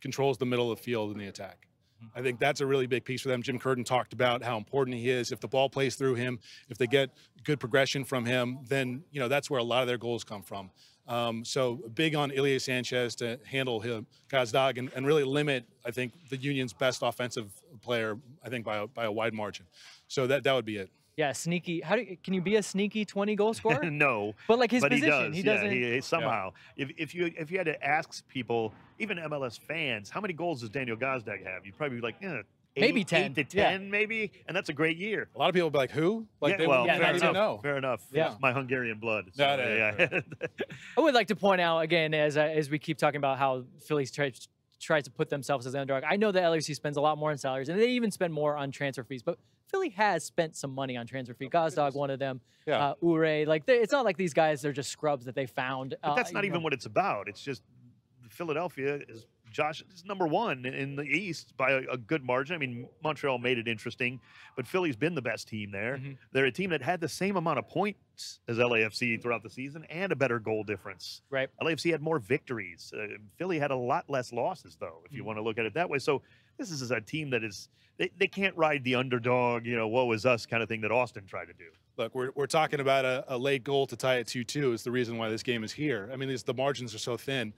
[0.01, 1.67] controls the middle of the field in the attack.
[2.03, 2.19] Mm-hmm.
[2.19, 3.43] I think that's a really big piece for them.
[3.43, 5.31] Jim Curtin talked about how important he is.
[5.31, 6.39] If the ball plays through him,
[6.71, 7.11] if they get
[7.45, 10.43] good progression from him, then you know that's where a lot of their goals come
[10.43, 10.71] from.
[11.07, 15.91] Um, so big on Ilie Sanchez to handle him, Gazdag, and, and really limit, I
[15.91, 17.51] think, the Union's best offensive
[17.83, 19.67] player, I think, by a, by a wide margin.
[20.07, 20.91] So that, that would be it.
[21.17, 21.81] Yeah, sneaky.
[21.81, 23.91] How do you, can you be a sneaky 20 goal scorer?
[23.91, 25.61] no, but like his but position, he does.
[25.61, 25.77] doesn't.
[25.79, 26.53] yeah, he, somehow.
[26.77, 30.61] If, if you if you had to ask people, even MLS fans, how many goals
[30.61, 31.67] does Daniel Gazdag have?
[31.67, 32.41] You'd probably be like, yeah,
[32.77, 33.71] eight, Maybe 10, eight to yeah.
[33.71, 35.29] ten, maybe, and that's a great year.
[35.35, 37.15] A lot of people will be like, "Who?" Like yeah, they well, would Yeah, fair
[37.17, 37.35] enough.
[37.35, 37.59] know.
[37.63, 38.01] Fair enough.
[38.13, 38.31] Yeah.
[38.33, 39.27] It's my Hungarian blood.
[39.35, 40.21] so, No, no, yeah.
[40.97, 43.65] I would like to point out again, as I- as we keep talking about how
[43.85, 44.49] philly's tries
[44.81, 46.05] tries to put themselves as the underdog.
[46.09, 48.57] I know that LAFC spends a lot more on salaries, and they even spend more
[48.57, 49.23] on transfer fees.
[49.23, 49.39] But
[49.69, 51.49] Philly has spent some money on transfer fee.
[51.49, 52.41] Gazdag, one of them.
[52.67, 52.89] Yeah.
[52.89, 55.95] Uh, Uhre, like they, it's not like these guys are just scrubs that they found.
[56.03, 56.65] But uh, that's not even know.
[56.65, 57.29] what it's about.
[57.29, 57.63] It's just
[58.29, 62.55] Philadelphia is Josh is number one in the East by a, a good margin.
[62.55, 64.21] I mean, Montreal made it interesting,
[64.57, 65.97] but Philly's been the best team there.
[65.99, 66.17] Mhm.
[66.33, 69.85] They're a team that had the same amount of points as LAFC throughout the season
[69.91, 71.23] and a better goal difference.
[71.31, 71.49] right.
[71.61, 72.93] LAFC had more victories.
[72.97, 75.27] Uh, Philly had a lot less losses, though, if you Mhm.
[75.27, 75.99] want to look at it that way.
[75.99, 76.23] So
[76.59, 80.11] this is a team that is they, they can't ride the underdog, you know, woe
[80.13, 81.67] is us kind of thing that Austin tried to do.
[81.99, 84.83] Look, we're, we're talking about a, a late goal to tie it 2 2 is
[84.85, 86.09] the reason why this game is here.
[86.11, 87.53] I mean, these, the margins are so thin.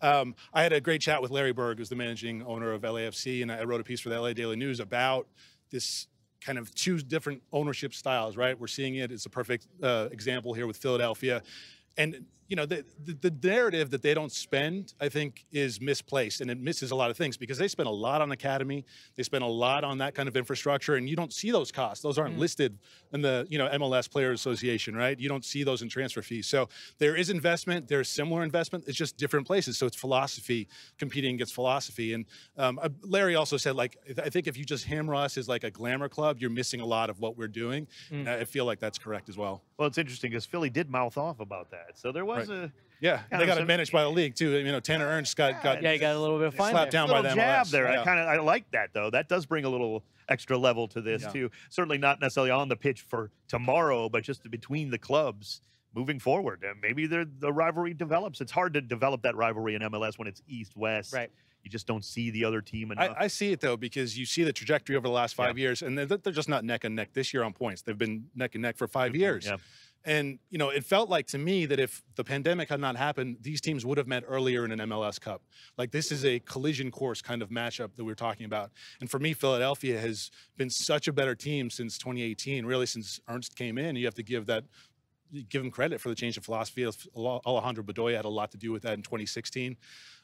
[0.00, 3.42] Um, I had a great chat with Larry Berg, who's the managing owner of LAFC,
[3.42, 5.26] and I wrote a piece for the LA Daily News about
[5.70, 6.08] this
[6.40, 8.58] kind of two different ownership styles, right?
[8.58, 9.10] We're seeing it.
[9.10, 11.42] It's a perfect uh, example here with Philadelphia.
[11.96, 16.40] And, you know, the, the, the narrative that they don't spend, I think, is misplaced
[16.40, 18.84] and it misses a lot of things because they spend a lot on academy.
[19.16, 22.02] They spend a lot on that kind of infrastructure, and you don't see those costs.
[22.02, 22.40] Those aren't Mm.
[22.40, 22.78] listed
[23.12, 25.18] in the, you know, MLS Players Association, right?
[25.18, 26.46] You don't see those in transfer fees.
[26.46, 27.88] So there is investment.
[27.88, 28.84] There's similar investment.
[28.86, 29.76] It's just different places.
[29.78, 32.12] So it's philosophy competing against philosophy.
[32.14, 35.48] And um, uh, Larry also said, like, I think if you just hammer us as
[35.48, 37.86] like a glamour club, you're missing a lot of what we're doing.
[38.10, 38.26] Mm.
[38.28, 39.62] I feel like that's correct as well.
[39.78, 41.98] Well, it's interesting because Philly did mouth off about that.
[41.98, 42.48] So there was Right.
[42.48, 44.50] a Yeah, they got some- managed by the league too.
[44.56, 46.92] You know, Tanner Ernst got got Yeah, you got a little bit of fine slapped
[46.92, 47.00] there.
[47.02, 47.88] down by little the jab there.
[47.88, 49.10] I kind of I like that though.
[49.10, 51.28] That does bring a little extra level to this Yeah.
[51.30, 51.50] too.
[51.70, 55.60] Certainly not necessarily on the pitch for tomorrow, but just between the clubs
[55.94, 56.64] moving forward.
[56.66, 58.40] And maybe the the rivalry develops.
[58.40, 61.12] It's hard to develop that rivalry in MLS when it's East West.
[61.12, 61.30] Right.
[61.62, 63.14] You just don't see the other team enough.
[63.18, 65.82] I, I see it though because you see the trajectory over the last five years,
[65.82, 67.82] and they're, they're just not neck and neck this year on points.
[67.82, 69.50] They've been neck and neck for five years.
[70.06, 73.38] And you know, it felt like to me that if the pandemic had not happened,
[73.40, 75.42] these teams would have met earlier in an MLS Cup.
[75.76, 78.70] Like this is a collision course kind of matchup that we're talking about.
[79.00, 82.64] And for me, Philadelphia has been such a better team since 2018.
[82.64, 84.64] Really, since Ernst came in, you have to give that
[85.48, 86.86] give him credit for the change of philosophy.
[87.16, 89.76] Alejandro Bedoya had a lot to do with that in 2016.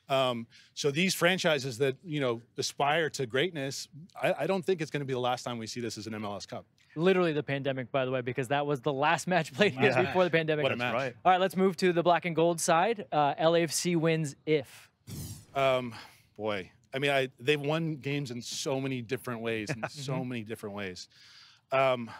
[0.08, 3.88] Um, so these franchises that you know aspire to greatness,
[4.20, 6.06] I, I don't think it's going to be the last time we see this as
[6.06, 6.64] an MLS Cup.
[6.94, 10.02] Literally the pandemic, by the way, because that was the last match played Yeah.
[10.06, 10.62] before the pandemic.
[10.64, 10.92] What a match.
[10.92, 11.14] right.
[11.24, 13.06] All right, let's move to the black and gold side.
[13.10, 14.90] Uh, LAFC wins if.
[15.54, 15.94] Um,
[16.36, 20.42] boy, I mean, I they've won games in so many different ways, in so many
[20.42, 21.08] different ways.
[21.70, 22.10] Um,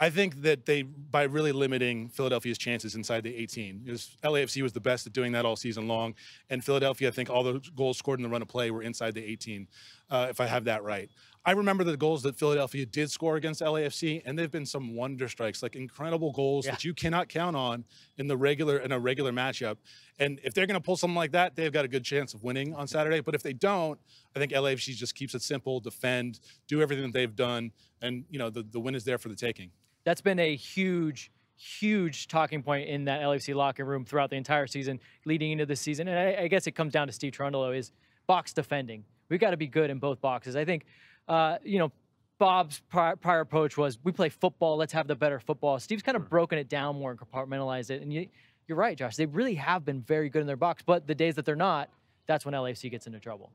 [0.00, 4.72] I think that they, by really limiting Philadelphia's chances inside the 18, because LAFC was
[4.72, 6.14] the best at doing that all season long,
[6.50, 9.14] and Philadelphia, I think all the goals scored in the run of play were inside
[9.14, 9.68] the 18,
[10.10, 11.08] uh, if I have that right.
[11.46, 15.28] I remember the goals that Philadelphia did score against LAFC, and they've been some wonder
[15.28, 16.72] strikes, like incredible goals Yeah.
[16.72, 17.84] that you cannot count on
[18.18, 19.76] in the regular in a regular matchup.
[20.18, 22.42] And if they're going to pull something like that, they've got a good chance of
[22.42, 23.20] winning on Saturday.
[23.20, 24.00] But if they don't,
[24.34, 28.38] I think LAFC just keeps it simple, defend, do everything that they've done, and you
[28.38, 29.70] know the, the win is there for the taking.
[30.04, 34.66] That's been a huge, huge talking point in that LAFC locker room throughout the entire
[34.66, 36.08] season, leading into the season.
[36.08, 37.92] And I, I guess it comes down to Steve Trundle is
[38.26, 39.04] box defending.
[39.28, 40.56] We've got to be good in both boxes.
[40.56, 40.84] I think,
[41.28, 41.90] uh, you know,
[42.38, 45.78] Bob's prior, prior approach was we play football, let's have the better football.
[45.78, 48.02] Steve's kind of broken it down more and compartmentalized it.
[48.02, 48.26] And you,
[48.66, 49.16] you're right, Josh.
[49.16, 51.88] They really have been very good in their box, but the days that they're not,
[52.26, 53.52] that's when LAFC gets into trouble.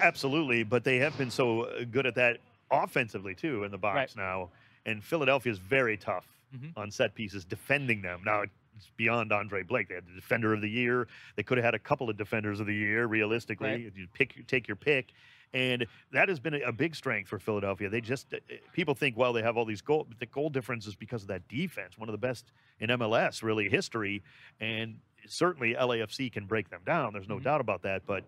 [0.00, 2.38] Absolutely, but they have been so uh, good at that
[2.70, 4.16] offensively too in the box Right.
[4.16, 4.50] now.
[4.86, 6.72] And Philadelphia is very tough Mhm.
[6.76, 8.22] on set pieces, defending them.
[8.24, 8.42] Now
[8.76, 9.88] it's beyond Andre Blake.
[9.88, 11.08] They had the defender of the year.
[11.34, 13.68] They could have had a couple of defenders of the year, realistically.
[13.68, 13.92] Right.
[13.94, 15.12] You pick, take your pick,
[15.52, 17.88] and that has been a, big strength for Philadelphia.
[17.88, 18.38] They just uh,
[18.72, 21.28] people think, well, they have all these goal, but the goal difference is because of
[21.28, 21.98] that defense.
[21.98, 24.22] One of the best in MLS, really history,
[24.60, 27.12] and certainly LAFC can break them down.
[27.12, 27.44] There's no Mhm.
[27.44, 28.24] doubt about that, but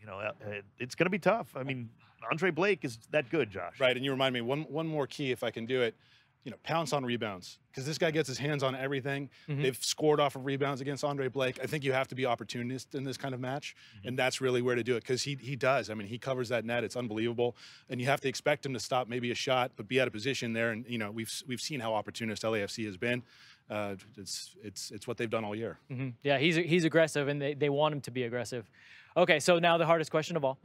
[0.00, 0.32] you know, uh,
[0.78, 1.54] it's going to be tough.
[1.54, 1.90] I mean,
[2.30, 3.78] Andre Blake is that good, Josh.
[3.80, 5.94] Right, and you remind me one one more key if I can do it.
[6.42, 9.28] You know, pounce on rebounds because this guy gets his hands on everything.
[9.46, 9.60] Mhm.
[9.60, 11.58] They've scored off of rebounds against Andre Blake.
[11.62, 14.62] I think you have to be opportunist in this kind of match, and that's really
[14.62, 15.90] where to do it because he he does.
[15.90, 16.82] I mean, he covers that net.
[16.82, 17.56] It's unbelievable,
[17.90, 20.14] and you have to expect him to stop maybe a shot, but be out of
[20.14, 20.70] position there.
[20.70, 23.22] And you know, we've we've seen how opportunist LAFC has been.
[23.68, 25.78] Uh, it's it's it's what they've done all year.
[25.90, 28.70] hmm Yeah, he's he's aggressive, and they, they want him to be aggressive.
[29.14, 30.58] Okay, so now the hardest question of all.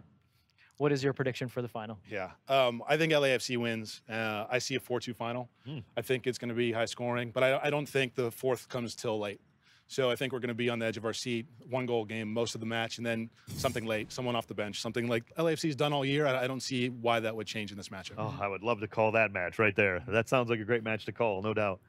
[0.77, 1.99] What is your prediction for the final?
[2.09, 4.01] Yeah, um, I think LAFC wins.
[4.09, 5.49] Uh, I see a 4-2 final.
[5.65, 5.79] Hmm.
[5.95, 8.67] I think it's going to be high scoring, but I, I don't think the fourth
[8.67, 9.39] comes till late.
[9.87, 12.05] So I think we're going to be on the edge of our seat, one goal
[12.05, 15.23] game most of the match, and then something late, someone off the bench, something like
[15.35, 16.25] LAFC's done all year.
[16.25, 18.15] I, I don't see why that would change in this matchup.
[18.17, 20.03] Oh, I would love to call that match right there.
[20.07, 21.79] That sounds like a great match to call, no doubt.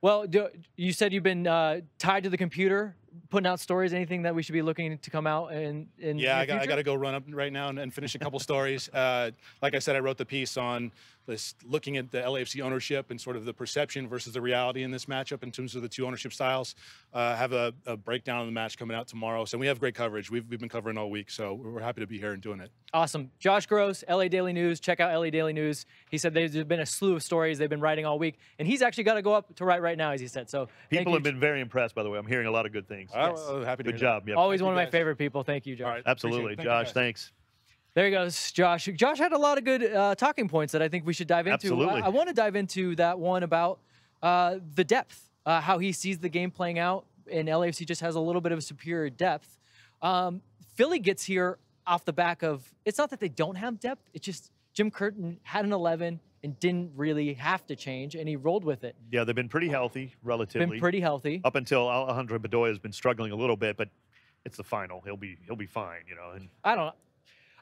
[0.00, 2.96] Well, do, you said you've been uh, tied to the computer,
[3.30, 3.92] putting out stories.
[3.92, 5.88] Anything that we should be looking to come out in?
[5.98, 8.14] in Yeah, I got, I got to go run up right now and, and finish
[8.14, 8.90] a couple stories.
[8.96, 10.90] Uh, like I said, I wrote the piece on
[11.26, 14.90] this, looking at the LAFC ownership and sort of the perception versus the reality in
[14.90, 16.74] this matchup in terms of the two ownership styles.
[17.12, 19.44] Uh, have a, a breakdown of the match coming out tomorrow.
[19.44, 20.30] So we have great coverage.
[20.30, 22.70] We've, we've been covering all week, so we're happy to be here and doing it.
[22.94, 23.30] Awesome.
[23.38, 24.80] Josh Gross, LA Daily News.
[24.80, 25.86] Check out LA Daily News.
[26.10, 28.80] He said there's been a slew of stories they've been writing all week, and he's
[28.82, 30.48] actually got to go up to write right now, as he said.
[30.48, 31.16] So thank People you.
[31.16, 32.18] have been very impressed, by the way.
[32.18, 33.05] I'm hearing a lot of good things.
[33.14, 33.44] Oh, Yes.
[33.48, 34.14] well, happy to Good hear that.
[34.20, 34.28] job.
[34.28, 34.92] Yeah, always Thank one of my guys.
[34.92, 35.42] favorite people.
[35.42, 35.84] Thank you, Josh.
[35.84, 36.10] All right, appreciate it.
[36.10, 36.56] absolutely.
[36.56, 37.32] Thank Josh, thanks.
[37.94, 38.86] There he goes, Josh.
[38.94, 41.46] Josh had a lot of good uh, talking points that I think we should dive
[41.46, 41.54] into.
[41.54, 42.02] Absolutely.
[42.02, 43.78] I, want to dive into that one about
[44.22, 48.14] uh, the depth, uh, how he sees the game playing out, and LAFC just has
[48.14, 49.58] a little bit of a superior depth.
[50.02, 50.42] Um,
[50.74, 54.26] Philly gets here off the back of it's not that they don't have depth; it's
[54.26, 58.64] just Jim Curtin had an 11 and didn't really have to change, and he rolled
[58.64, 58.94] with it.
[59.10, 60.66] Yeah, they've been pretty healthy, relatively.
[60.66, 61.40] Been pretty healthy.
[61.44, 63.88] Up until Alejandro Bedoya has been struggling a little bit, but
[64.44, 65.00] it's the final.
[65.04, 66.30] He'll be he'll be fine, you know.
[66.36, 66.94] And I don't.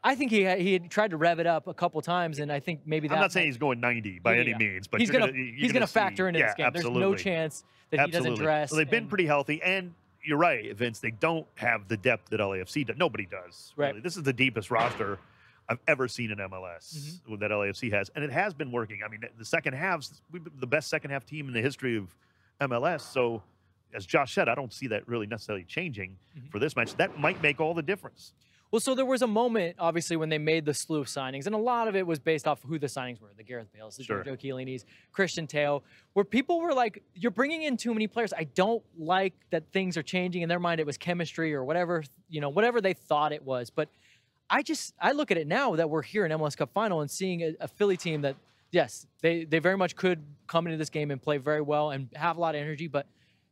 [0.07, 2.53] I think he had, he had tried to rev it up a couple times, and
[2.53, 3.15] I think maybe that.
[3.15, 4.59] I'm not saying he's going 90 by Yeah, any yeah.
[4.59, 6.67] means, but he's gonna, he's gonna, factor into yeah, this game.
[6.67, 7.01] Absolutely.
[7.01, 8.71] There's no chance that he doesn't dress.
[8.71, 10.99] Well, they've been pretty healthy, and you're right, Vince.
[10.99, 12.99] They don't have the depth that LAFC does.
[12.99, 13.73] Nobody does.
[13.77, 13.89] Right.
[13.89, 14.01] Really.
[14.03, 15.19] This is the deepest roster
[15.69, 17.37] I've ever seen in MLS Mm-hmm.
[17.37, 19.01] that LAFC has, and it has been working.
[19.05, 21.97] I mean, the second halves, we've been the best second half team in the history
[21.97, 22.15] of
[22.61, 23.01] MLS.
[23.01, 23.43] So,
[23.95, 26.51] as Josh said, I don't see that really necessarily changing Mhm.
[26.51, 26.95] for this match.
[26.97, 28.33] That might make all the difference.
[28.71, 31.55] Well, so there was a moment, obviously, when they made the slew of signings, and
[31.55, 33.97] a lot of it was based off of who the signings were the Gareth Bales,
[33.97, 34.25] the Sure.
[34.25, 38.33] Giorgio Chiellinis, Cristian Tello, where people were like, you're bringing in too many players.
[38.33, 40.43] I don't like that things are changing.
[40.43, 43.71] In their mind, it was chemistry or whatever, you know, whatever they thought it was.
[43.71, 43.89] But
[44.51, 47.11] I just, I look at it now that we're here in MLS Cup final and
[47.11, 48.37] seeing a, a Philly team that,
[48.71, 52.09] yes, they, they very much could come into this game and play very well and
[52.15, 53.07] have a lot of energy, but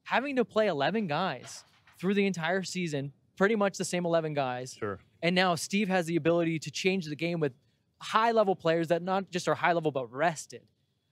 [0.05, 1.65] having to play 11 guys
[1.99, 4.99] through the entire season, pretty much the same 11 guys, Sure.
[5.23, 7.53] and now Steve has the ability to change the game with
[8.01, 10.63] high level players that not just are high level but rested.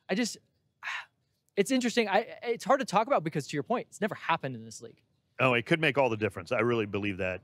[0.08, 0.36] I just,
[1.56, 2.08] it's interesting.
[2.08, 4.82] I it's hard to talk about because to your point, it's never happened in this
[4.82, 5.00] league.
[5.38, 6.52] Oh, it could make all the difference.
[6.52, 7.40] I really believe that.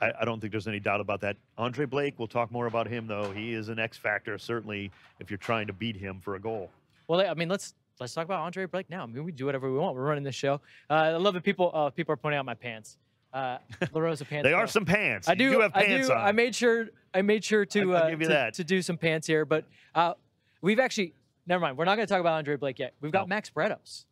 [0.00, 1.36] I, I don't think there's any doubt about that.
[1.58, 3.30] Andre Blake, we'll talk more about him though.
[3.32, 6.70] He is an X factor, certainly, if you're trying to beat him for a goal.
[7.08, 9.02] Well, I mean, let's let's talk about Andre Blake now.
[9.02, 9.96] I mean, we do whatever we want.
[9.96, 10.60] We're running this show.
[10.90, 12.98] Uh, I love that people uh, people are pointing out my pants.
[13.32, 13.58] Uh,
[13.92, 14.44] La Rosa pants.
[14.44, 15.28] They are some pants.
[15.28, 15.60] I You do.
[15.60, 16.18] have pants I do.
[16.20, 16.26] on.
[16.26, 16.86] I made sure.
[17.12, 18.54] I made sure to uh, give you to, that.
[18.54, 20.14] to do some pants here, but uh,
[20.62, 21.14] we've actually.
[21.48, 21.76] Never mind.
[21.78, 22.94] We're not going to talk about Andre Blake yet.
[23.00, 23.34] We've got No.
[23.36, 24.04] Max Bretos.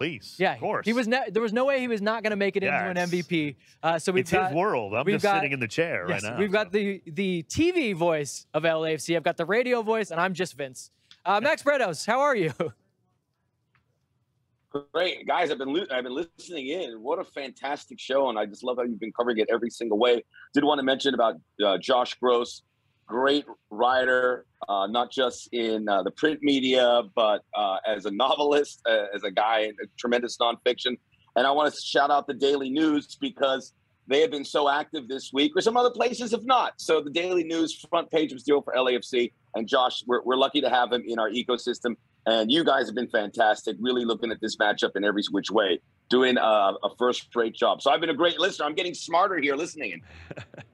[0.00, 0.36] Please.
[0.38, 0.86] Yeah, Of course.
[0.86, 1.06] He was.
[1.06, 3.56] Ne- there was no way he was not going to make it into an MVP.
[3.82, 4.46] Uh, so we've It's got.
[4.48, 4.94] his world.
[4.94, 6.38] I'm just got- sitting in the chair yes, right now.
[6.38, 9.14] we've got the the TV voice of LAFC.
[9.14, 10.90] I've got the radio voice, and I'm just Vince.
[11.26, 12.50] Uh, Max Bretos, how are you?
[14.94, 17.02] Great guys, I've been li- I've been listening in.
[17.02, 19.98] What a fantastic show, and I just love how you've been covering it every single
[19.98, 20.24] way.
[20.54, 22.62] Did want to mention about uh, Josh Gross,
[23.10, 28.80] great writer, uh, not just in uh, the print media, but uh, as a novelist,
[28.88, 30.96] uh, as a guy in tremendous nonfiction.
[31.34, 33.74] And I want to shout out the Daily News because
[34.06, 36.74] they have been so active this week, or some other places have not.
[36.76, 40.60] So the Daily News front page was deal for LAFC, and Josh, we're, we're lucky
[40.60, 41.96] to have him in our ecosystem.
[42.26, 45.80] And you guys have been fantastic, really looking at this matchup in every which way,
[46.10, 46.40] doing a,
[46.84, 47.82] a first-rate job.
[47.82, 48.66] So I've been a great listener.
[48.66, 50.02] I'm getting smarter here listening.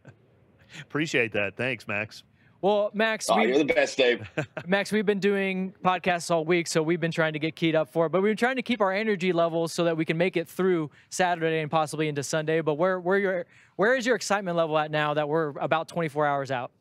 [0.76, 0.82] in.
[0.82, 1.56] Appreciate that.
[1.56, 2.22] Thanks, Max.
[2.62, 4.28] Well, Max, Oh, we, you're the best, Dave.
[4.66, 7.88] Max, we've been doing podcasts all week, so we've been trying to get keyed up
[7.92, 8.10] for it.
[8.10, 10.48] But we've been trying to keep our energy levels so that we can make it
[10.48, 12.62] through Saturday and possibly into Sunday.
[12.62, 16.26] But where where your where is your excitement level at now that we're about 24
[16.26, 16.72] hours out?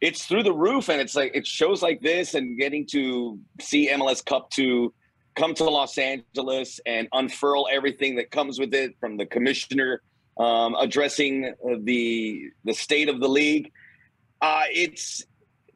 [0.00, 3.88] it's through the roof and it's like it shows like this and getting to see
[3.90, 4.92] MLS Cup to
[5.34, 10.02] come to Los Angeles and unfurl everything that comes with it from the commissioner
[10.40, 13.70] um, addressing the the state of the league.
[14.40, 15.22] Uh, it's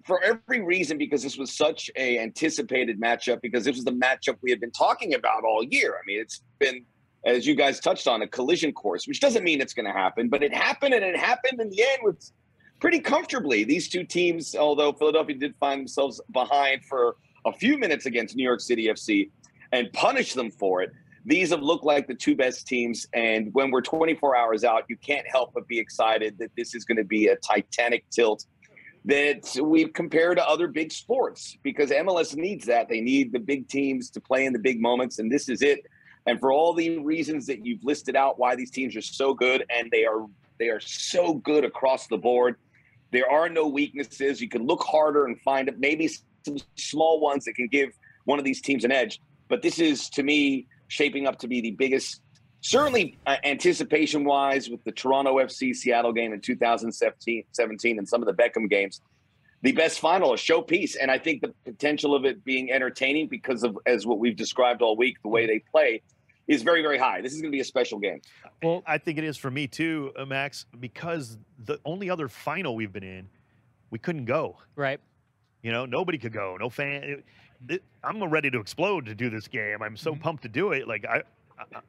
[0.04, 4.36] for every reason because this was such a anticipated matchup because this was the matchup
[4.42, 5.94] we had been talking about all year.
[5.94, 6.84] I mean, it's been
[7.26, 10.28] as you guys touched on a collision course, which doesn't mean it's going to happen,
[10.28, 12.30] but it happened and it happened in the end with
[12.80, 13.64] pretty comfortably.
[13.64, 18.44] These two teams, although Philadelphia did find themselves behind for a few minutes against New
[18.44, 19.30] York City FC
[19.72, 20.92] and punish them for it,
[21.24, 23.06] these have looked like the two best teams.
[23.14, 26.84] And when we're 24 hours out, you can't help but be excited that this is
[26.84, 28.44] going to be a titanic tilt
[29.06, 32.88] that we've compared to other big sports because MLS needs that.
[32.88, 35.86] They need the big teams to play in the big moments, and this is it.
[36.26, 39.64] And for all the reasons that you've listed out, why these teams are so good,
[39.68, 40.26] and they are
[40.58, 42.56] they are so good across the board.
[43.12, 44.40] There are no weaknesses.
[44.40, 46.08] You can look harder and find maybe
[46.44, 47.90] some small ones that can give
[48.24, 49.20] one of these teams an edge.
[49.48, 52.22] But this is, to me, shaping up to be the biggest,
[52.60, 57.44] certainly uh, anticipation wise, with the Toronto FC Seattle game in 2017
[57.98, 59.00] and some of the Beckham games.
[59.62, 60.94] The best final, a showpiece.
[61.00, 64.82] And I think the potential of it being entertaining because of, as what we've described
[64.82, 66.02] all week, the way they play
[66.46, 67.22] is very, very high.
[67.22, 68.20] This is going to be a special game.
[68.62, 72.76] Well, I think it is for me too, uh, Max, because the only other final
[72.76, 73.28] we've been in,
[73.90, 74.58] we couldn't go.
[74.76, 75.00] Right.
[75.62, 76.58] You know, nobody could go.
[76.60, 77.22] No fan.
[77.68, 79.82] It, I'm ready to explode to do this game.
[79.82, 80.22] I'm so mm-hmm.
[80.22, 80.86] pumped to do it.
[80.86, 81.22] Like I,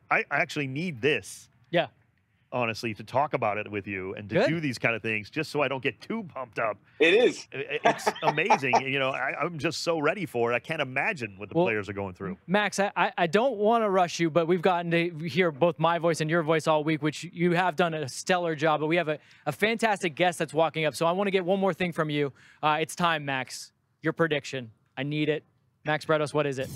[0.10, 1.50] I, I actually need this.
[1.72, 1.88] Yeah
[2.56, 4.48] honestly, to talk about it with you and to Good.
[4.48, 6.78] do these kind of things just so I don't get too pumped up.
[7.00, 7.48] It is.
[7.52, 8.82] It's amazing.
[8.82, 10.56] you know, I, am just so ready for it.
[10.56, 12.38] I can't imagine what the well, players are going through.
[12.48, 16.00] Max, I, I don't want to rush you, but we've gotten to hear both my
[16.00, 18.80] voice and your voice all week, which you have done a stellar job.
[18.80, 20.96] But we have a, a fantastic guest that's walking up.
[20.96, 22.32] So I want to get one more thing from you.
[22.64, 23.74] Uh, it's time, Max.
[24.02, 24.72] Your prediction.
[24.98, 25.44] I need it.
[25.86, 26.70] Max Bretos, what is it?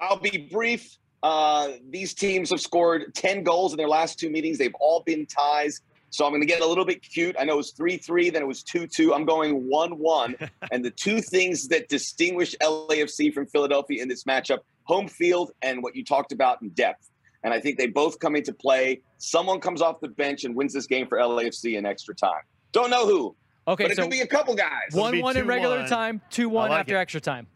[0.00, 0.96] I'll be brief.
[1.22, 4.58] Uh, these teams have scored 10 goals in their last two meetings.
[4.58, 5.80] They've all been ties.
[6.10, 7.34] So I'm going to get a little bit cute.
[7.38, 9.12] I know it was 3 3, then it was 2 2.
[9.12, 10.36] I'm going 1 1.
[10.70, 15.82] and the two things that distinguish LAFC from Philadelphia in this matchup home field and
[15.82, 17.10] what you talked about in depth.
[17.42, 19.02] And I think they both come into play.
[19.18, 22.42] Someone comes off the bench and wins this game for LAFC in extra time.
[22.72, 23.36] Don't know who.
[23.68, 24.92] Okay, but it so could be a couple guys.
[24.92, 25.88] 1 1 in regular one.
[25.88, 27.00] time, 2 1 like after it.
[27.00, 27.48] extra time.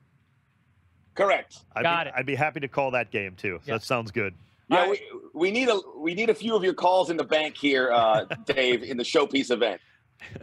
[1.15, 1.59] Correct.
[1.75, 2.15] I'd Got be, it.
[2.17, 3.61] I'd be happy to call that game too.
[3.65, 4.35] So That sounds good.
[4.69, 5.01] Yeah, we,
[5.35, 8.25] we need a we need a few of your calls in the bank here, uh,
[8.47, 9.81] Dave, in the showpiece event.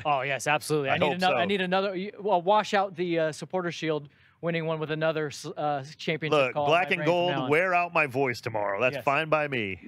[0.06, 0.90] Oh yes, absolutely.
[0.90, 1.36] I, I need another.
[1.36, 1.40] So.
[1.40, 2.12] I need another.
[2.20, 4.10] Well, wash out the uh, supporter shield,
[4.42, 6.40] winning one with another uh, championship.
[6.40, 7.50] Look, call black and gold.
[7.50, 8.82] Wear out my voice tomorrow.
[8.82, 9.06] That's yes.
[9.06, 9.80] fine by me.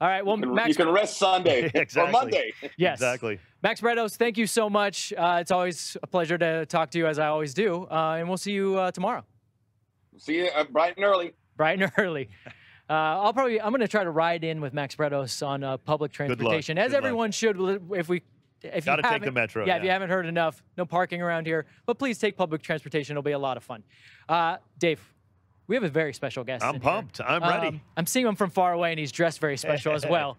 [0.00, 0.24] All right.
[0.24, 2.02] Well, you can, Max, you can rest Sunday exactly.
[2.02, 2.52] or Monday.
[2.78, 3.38] Yes, exactly.
[3.62, 5.12] Max Bretos, thank you so much.
[5.12, 8.26] Uh, it's always a pleasure to talk to you, as I always do, uh, and
[8.26, 9.24] we'll see you uh, tomorrow.
[10.20, 11.32] See you uh, bright and early.
[11.56, 12.28] Bright and early.
[12.88, 15.76] Uh, I'll probably I'm going to try to ride in with Max Bretos on uh,
[15.78, 17.34] public transportation, as Good everyone luck.
[17.34, 17.80] should.
[17.92, 18.22] If we
[18.62, 19.64] if Gotta you take the metro.
[19.64, 21.66] Yeah, yeah, if you haven't heard enough, no parking around here.
[21.86, 23.82] But please take public transportation; it'll be a lot of fun.
[24.28, 25.00] Uh, Dave,
[25.66, 26.64] we have a very special guest.
[26.64, 27.18] I'm pumped.
[27.18, 27.26] Here.
[27.26, 27.68] I'm ready.
[27.68, 30.36] Um, I'm seeing him from far away, and he's dressed very special as well.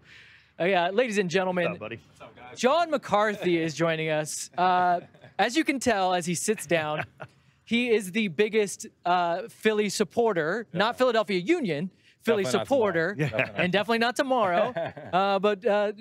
[0.60, 2.00] Uh, yeah, ladies and gentlemen, What's up, buddy?
[2.06, 4.50] What's up, John McCarthy is joining us.
[4.56, 5.00] Uh,
[5.38, 7.04] as you can tell, as he sits down,
[7.64, 10.78] he is the biggest uh, Philly supporter, yeah.
[10.78, 11.90] not Philadelphia Union,
[12.22, 13.50] Philly definitely supporter, yeah.
[13.54, 14.72] and definitely not tomorrow.
[15.12, 15.92] uh, but uh,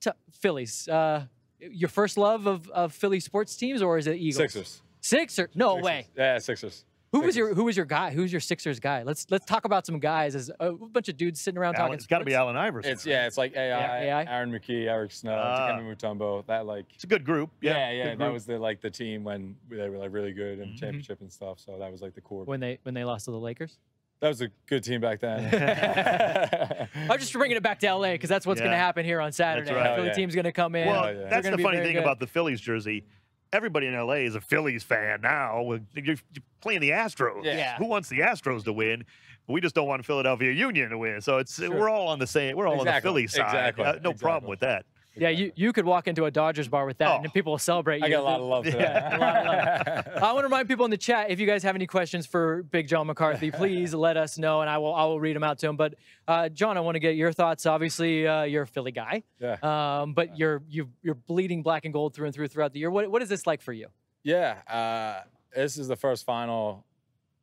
[0.00, 1.26] t- Phillies, uh,
[1.60, 4.36] your first love of, of Philly sports teams, or is it Eagles?
[4.36, 4.82] Sixers.
[5.00, 5.48] Sixers?
[5.54, 5.84] No Sixers.
[5.84, 6.06] way.
[6.16, 6.84] Yeah, Sixers.
[7.12, 8.10] Who was your Who was your guy?
[8.10, 9.02] Who's your Sixers guy?
[9.02, 10.34] Let's let's talk about some guys.
[10.34, 11.94] As a bunch of dudes sitting around Allen, talking.
[11.94, 12.92] It's got to be Allen Iverson.
[12.92, 13.26] It's yeah.
[13.26, 13.68] It's like AI,
[14.04, 14.24] yeah, AI?
[14.24, 16.46] Aaron McKie, Eric Snow, uh, Dikembe Mutombo.
[16.46, 16.86] That like.
[16.94, 17.50] It's a good group.
[17.60, 18.04] Yeah, yeah.
[18.04, 20.76] yeah that was the like the team when they were like really good in mm-hmm.
[20.76, 21.60] championship and stuff.
[21.60, 22.44] So that was like the core.
[22.44, 23.78] When they when they lost to the Lakers.
[24.20, 26.88] That was a good team back then.
[27.08, 28.66] I'm just bringing it back to LA because that's what's yeah.
[28.66, 29.72] going to happen here on Saturday.
[29.72, 29.94] Right.
[29.94, 30.12] Philly yeah.
[30.12, 30.88] team's going to come in.
[30.88, 32.02] Well, that's the funny thing good.
[32.02, 33.04] about the Phillies jersey
[33.52, 35.78] everybody in LA is a Phillies fan now.
[35.94, 36.16] You're
[36.60, 37.44] playing the Astros.
[37.44, 37.76] Yeah.
[37.76, 39.04] Who wants the Astros to win?
[39.46, 41.20] We just don't want Philadelphia Union to win.
[41.20, 41.70] So it's sure.
[41.70, 42.56] we're all on the same.
[42.56, 42.90] We're all exactly.
[42.90, 43.46] on the Phillies side.
[43.46, 43.84] Exactly.
[43.84, 44.18] Uh, no exactly.
[44.18, 44.84] problem with that.
[45.20, 47.58] Yeah, you, you could walk into a Dodgers bar with that, oh, and people will
[47.58, 48.06] celebrate you.
[48.06, 50.22] I got a lot of love for yeah, lot of love.
[50.22, 52.62] I want to remind people in the chat if you guys have any questions for
[52.62, 55.58] Big John McCarthy, please let us know, and I will I will read them out
[55.58, 55.76] to him.
[55.76, 55.94] But
[56.26, 57.66] uh, John, I want to get your thoughts.
[57.66, 59.22] Obviously, uh, you're a Philly guy.
[59.40, 59.56] Yeah.
[59.62, 62.90] Um, but you're you you're bleeding black and gold through and through throughout the year.
[62.90, 63.88] What what is this like for you?
[64.22, 66.84] Yeah, uh, this is the first final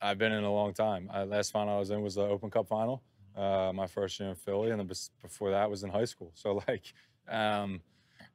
[0.01, 1.09] I've been in a long time.
[1.13, 3.01] Uh, last final I was in was the Open Cup final,
[3.35, 4.89] uh, my first year in Philly, and then
[5.21, 6.31] before that was in high school.
[6.35, 6.93] So like,
[7.27, 7.81] um,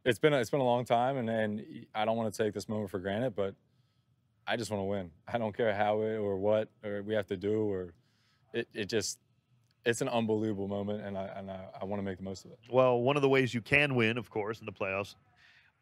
[0.04, 2.54] it's been a, it's been a long time, and, and I don't want to take
[2.54, 3.54] this moment for granted, but
[4.46, 5.10] I just want to win.
[5.28, 7.94] I don't care how it or what or we have to do or
[8.52, 9.18] it, it just
[9.84, 12.52] it's an unbelievable moment, and I and I, I want to make the most of
[12.52, 12.58] it.
[12.70, 15.14] Well, one of the ways you can win, of course, in the playoffs,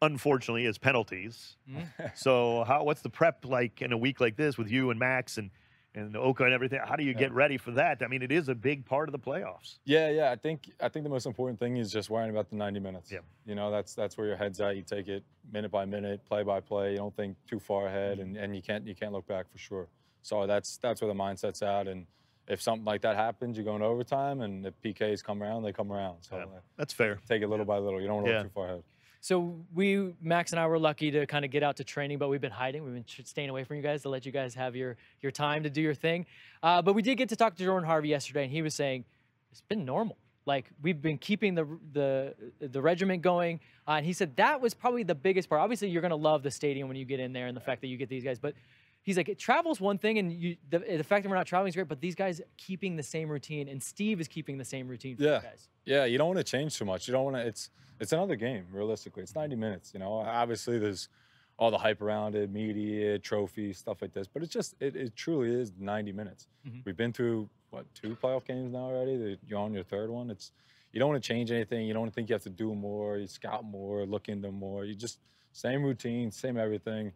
[0.01, 1.57] unfortunately, is penalties.
[1.69, 2.05] Mm-hmm.
[2.15, 5.37] so, how what's the prep like in a week like this with you and Max
[5.37, 5.51] and
[5.95, 6.79] and Oka and everything?
[6.85, 8.01] How do you get ready for that?
[8.03, 9.79] I mean, it is a big part of the playoffs.
[9.85, 10.31] Yeah, yeah.
[10.31, 13.11] I think I think the most important thing is just worrying about the 90 minutes.
[13.11, 13.19] Yeah.
[13.45, 14.75] You know, that's that's where your head's at.
[14.75, 16.91] You take it minute by minute, play by play.
[16.91, 18.35] You don't think too far ahead, mm-hmm.
[18.35, 19.87] and, and you can't you can't look back for sure.
[20.21, 22.05] So that's that's where the mindset's at, and
[22.47, 25.71] if something like that happens, you go into overtime, and if PKs come around, they
[25.71, 26.17] come around.
[26.21, 26.43] So Yeah.
[26.43, 27.19] uh, That's fair.
[27.27, 28.01] take it little by little.
[28.01, 28.37] You don't want to Yeah.
[28.39, 28.83] look too far ahead.
[29.21, 32.29] So we, Max and I, were lucky to kind of get out to training, but
[32.29, 32.83] we've been hiding.
[32.83, 35.63] We've been staying away from you guys to let you guys have your your time
[35.63, 36.25] to do your thing.
[36.63, 39.03] Uh, but we did get to talk to Jordan Harvey yesterday, and he was saying
[39.51, 40.17] it's been normal.
[40.45, 44.73] Like we've been keeping the the the regiment going, uh, and he said that was
[44.73, 45.61] probably the biggest part.
[45.61, 47.87] Obviously, you're gonna love the stadium when you get in there, and the fact that
[47.87, 48.39] you get these guys.
[48.39, 48.55] But
[49.03, 51.69] he's like, it travel's one thing, and you the, the fact that we're not traveling
[51.69, 51.87] is great.
[51.87, 55.23] But these guys keeping the same routine, and Steve is keeping the same routine for
[55.23, 55.35] Yeah.
[55.37, 55.69] you guys.
[55.85, 57.07] Yeah, you don't want to change too much.
[57.07, 57.45] You don't want to.
[57.45, 57.69] It's
[57.99, 58.65] it's another game.
[58.71, 59.91] Realistically, it's 90 minutes.
[59.93, 61.09] You know, obviously there's
[61.57, 64.27] all the hype around it, media, trophies, stuff like this.
[64.27, 66.47] But it's just it, it truly is 90 minutes.
[66.67, 66.85] Mhm.
[66.85, 69.37] We've been through what two playoff games now already.
[69.45, 70.29] You're on your third one.
[70.29, 70.51] It's
[70.93, 71.85] you don't want to change anything.
[71.87, 73.17] You don't think you have to do more.
[73.17, 74.85] You scout more, look into more.
[74.85, 75.19] You just
[75.51, 77.11] same routine, same everything.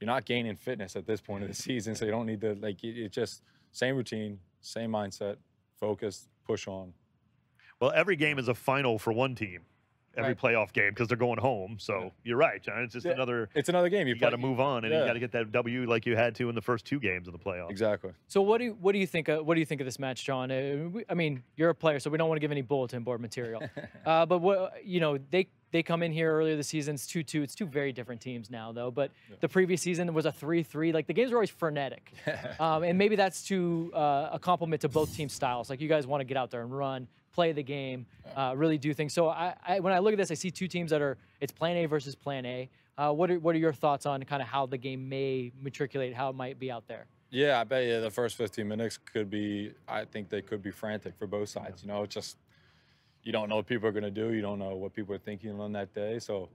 [0.00, 2.54] You're not gaining fitness at this point of the season, so you don't need to
[2.54, 2.82] like.
[2.84, 3.42] It, it's just
[3.72, 5.36] same routine, same mindset,
[5.78, 6.92] focus, push on.
[7.80, 9.62] Well, every game is a final for one team.
[10.16, 11.76] Every playoff game because they're going home.
[11.78, 12.82] So you're right, John.
[12.82, 13.12] It's just Yeah.
[13.12, 13.48] another.
[13.54, 14.08] It's another game.
[14.08, 15.06] You, play- got to move on, and you yeah.
[15.06, 17.32] got to get that W like you had to in the first two games of
[17.32, 17.70] the playoffs.
[17.70, 18.10] Exactly.
[18.26, 19.28] So what do you, what do you think?
[19.28, 20.50] Of, what do you think of this match, John?
[20.50, 23.20] Uh, I mean, you're a player, so we don't want to give any bulletin board
[23.20, 23.62] material.
[24.06, 26.94] uh, but what you know, they they come in here earlier this season.
[26.94, 27.42] It's two two.
[27.42, 28.90] It's two very different teams now, though.
[28.90, 29.10] But
[29.40, 30.92] the previous season was a three three.
[30.92, 32.12] Like the games were always frenetic,
[32.60, 35.70] um, and maybe that's to uh, a compliment to both team styles.
[35.70, 38.06] Like you guys want to get out there and run, play the game,
[38.36, 39.12] uh, really do things.
[39.12, 41.52] So I, I when I look at this, I see two teams that are it's
[41.52, 42.68] Plan A versus Plan A.
[42.96, 46.14] Uh, what are what are your thoughts on kind of how the game may matriculate,
[46.14, 47.06] how it might be out there?
[47.30, 50.70] Yeah, I bet you the first 15 minutes could be, I think they could be
[50.70, 51.82] frantic for both sides.
[51.82, 52.38] You know, it's just,
[53.28, 54.32] you don't know what people are going to do.
[54.32, 56.18] You don't know what people are thinking on that day.
[56.18, 56.48] So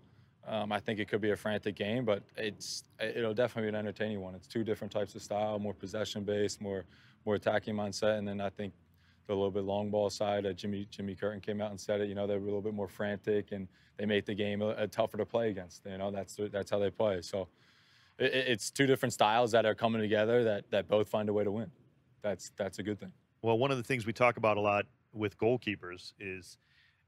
[0.48, 3.86] um, I think it could be a frantic game, but it's it'll definitely be an
[3.86, 4.34] entertaining one.
[4.34, 6.86] It's two different types of style, more possession based, more
[7.28, 8.18] more attacking mindset.
[8.18, 8.74] And then I think
[9.28, 12.10] the little bit long ball side, uh, Jimmy Jimmy Curtin came out and said it.
[12.10, 13.68] You know, they're a little bit more frantic and
[13.98, 15.86] they make the game a, a tougher to play against.
[15.86, 17.22] You know, that's that's how they play.
[17.22, 17.50] So
[18.18, 21.44] it- it's two different styles that are coming together that that both find a way
[21.44, 21.70] to win.
[22.24, 23.14] That's that's a good thing.
[23.44, 26.58] Well, one of the things we talk about a lot with goalkeepers is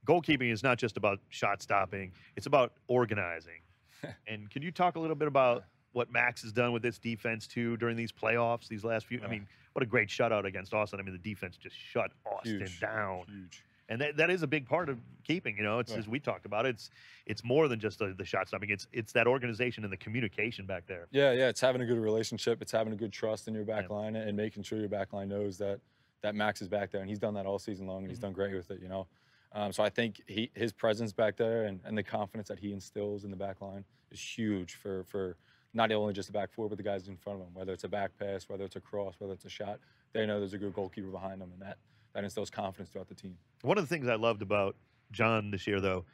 [0.05, 3.61] goalkeeping is not just about shot stopping; it's about organizing.
[4.27, 7.47] and can you talk a little bit about what Max has done with this defense
[7.47, 8.67] too during these playoffs?
[8.67, 10.99] These last few, I mean, what a great shutout against Austin.
[10.99, 12.79] I mean, the defense just shut Austin Huge.
[12.79, 13.23] down.
[13.27, 13.63] Huge.
[13.87, 15.55] and that, that is a big part of keeping.
[15.57, 15.99] You know, it's Yeah.
[15.99, 16.65] as we talked about.
[16.65, 16.89] It's
[17.25, 18.69] it's more than just the, the shot stopping.
[18.69, 21.07] It's it's that organization and the communication back there.
[21.11, 21.47] Yeah, yeah.
[21.47, 22.61] It's having a good relationship.
[22.61, 25.29] It's having a good trust in your back line and making sure your back line
[25.29, 25.79] knows that
[26.25, 28.33] that Max is back there, and he's done that all season long, and he's done
[28.33, 28.81] great with it.
[28.81, 29.07] You know,
[29.53, 32.73] um, so I think he his presence back there and, and the confidence that he
[32.73, 35.37] instills in the back line is huge for for
[35.73, 37.53] not only just the back four, but the guys in front of him.
[37.53, 39.79] Whether it's a back pass, whether it's a cross, whether it's a shot,
[40.13, 41.77] they know there's a good goalkeeper behind them, and that
[42.13, 43.37] that instills confidence throughout the team.
[43.61, 44.75] One of the things I loved about
[45.11, 46.05] John this year, though,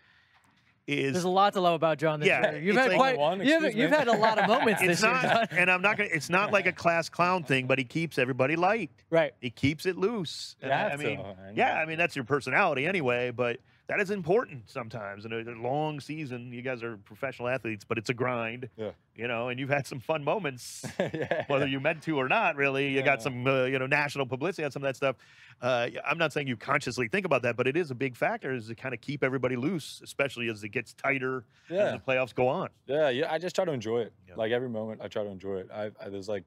[0.88, 2.62] is There's a lot to love about John this Yeah, year.
[2.62, 5.20] You've had like- quite, One, you've, you've had a lot of moments it's this year,
[5.22, 5.48] John.
[5.52, 6.10] and I'm not gonna.
[6.12, 8.90] It's not like a class clown thing, but he keeps everybody light.
[9.10, 9.34] Right.
[9.40, 10.56] He keeps it loose.
[10.62, 11.36] You And I- I mean, man.
[11.56, 13.58] yeah, I mean that's your personality anyway, but
[13.92, 15.26] that is important sometimes.
[15.26, 18.70] In a, a long season, you guys are professional athletes, but it's a grind.
[18.78, 18.92] Yeah.
[19.18, 20.86] You know, and you've had some fun moments.
[21.00, 21.74] yeah, whether yeah.
[21.74, 22.88] you meant to or not, really.
[22.88, 25.18] You got some, uh, you know, national publicity on some of that stuff.
[25.62, 28.54] Uh, I'm not saying you consciously think about that, but it is a big factor
[28.54, 31.88] is to kind of keep everybody loose, especially as it gets tighter yeah.
[31.88, 32.70] as the playoffs go on.
[32.88, 33.30] Yeah, yeah.
[33.30, 34.14] I just try to enjoy it.
[34.26, 34.36] Yeah.
[34.38, 35.70] Like every moment, I try to enjoy it.
[35.70, 36.46] I, I there's like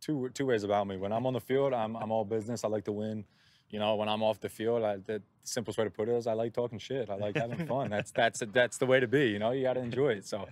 [0.00, 0.98] two two ways about me.
[0.98, 2.62] When I'm on the field, I'm I'm all business.
[2.62, 3.24] I like to win.
[3.70, 6.26] You know, when I'm off the field, I, the simplest way to put it is
[6.26, 7.10] I like talking shit.
[7.10, 7.90] I like having fun.
[7.90, 9.28] That's that's that's the way to be.
[9.28, 10.26] You know, you got to enjoy it.
[10.26, 10.46] So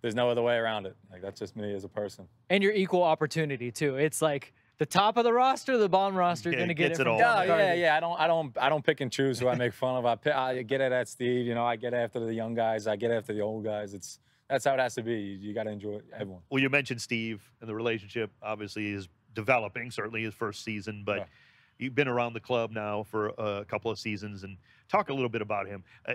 [0.00, 0.96] there's no other way around it.
[1.10, 2.28] Like that's just me as a person.
[2.50, 3.96] And your equal opportunity, too.
[3.96, 7.00] It's like the top of the roster, the bottom roster, Yeah, going to get it
[7.00, 7.18] it from all.
[7.18, 7.96] John Yeah, yeah, yeah.
[7.96, 10.06] I don't, I don't, I don't pick and choose who I make fun of.
[10.06, 11.46] I, pick, I get it at Steve.
[11.46, 12.86] You know, I get after the young guys.
[12.86, 13.92] I get after the old guys.
[13.94, 15.14] It's that's how it has to be.
[15.14, 16.42] You, you got to enjoy everyone.
[16.50, 21.18] Well, you mentioned Steve and the relationship obviously is developing, certainly his first season, but
[21.18, 21.24] Yeah.
[21.82, 24.56] You've been around the club now for a couple of seasons and
[24.88, 25.84] talk a little bit about him.
[26.06, 26.14] Uh,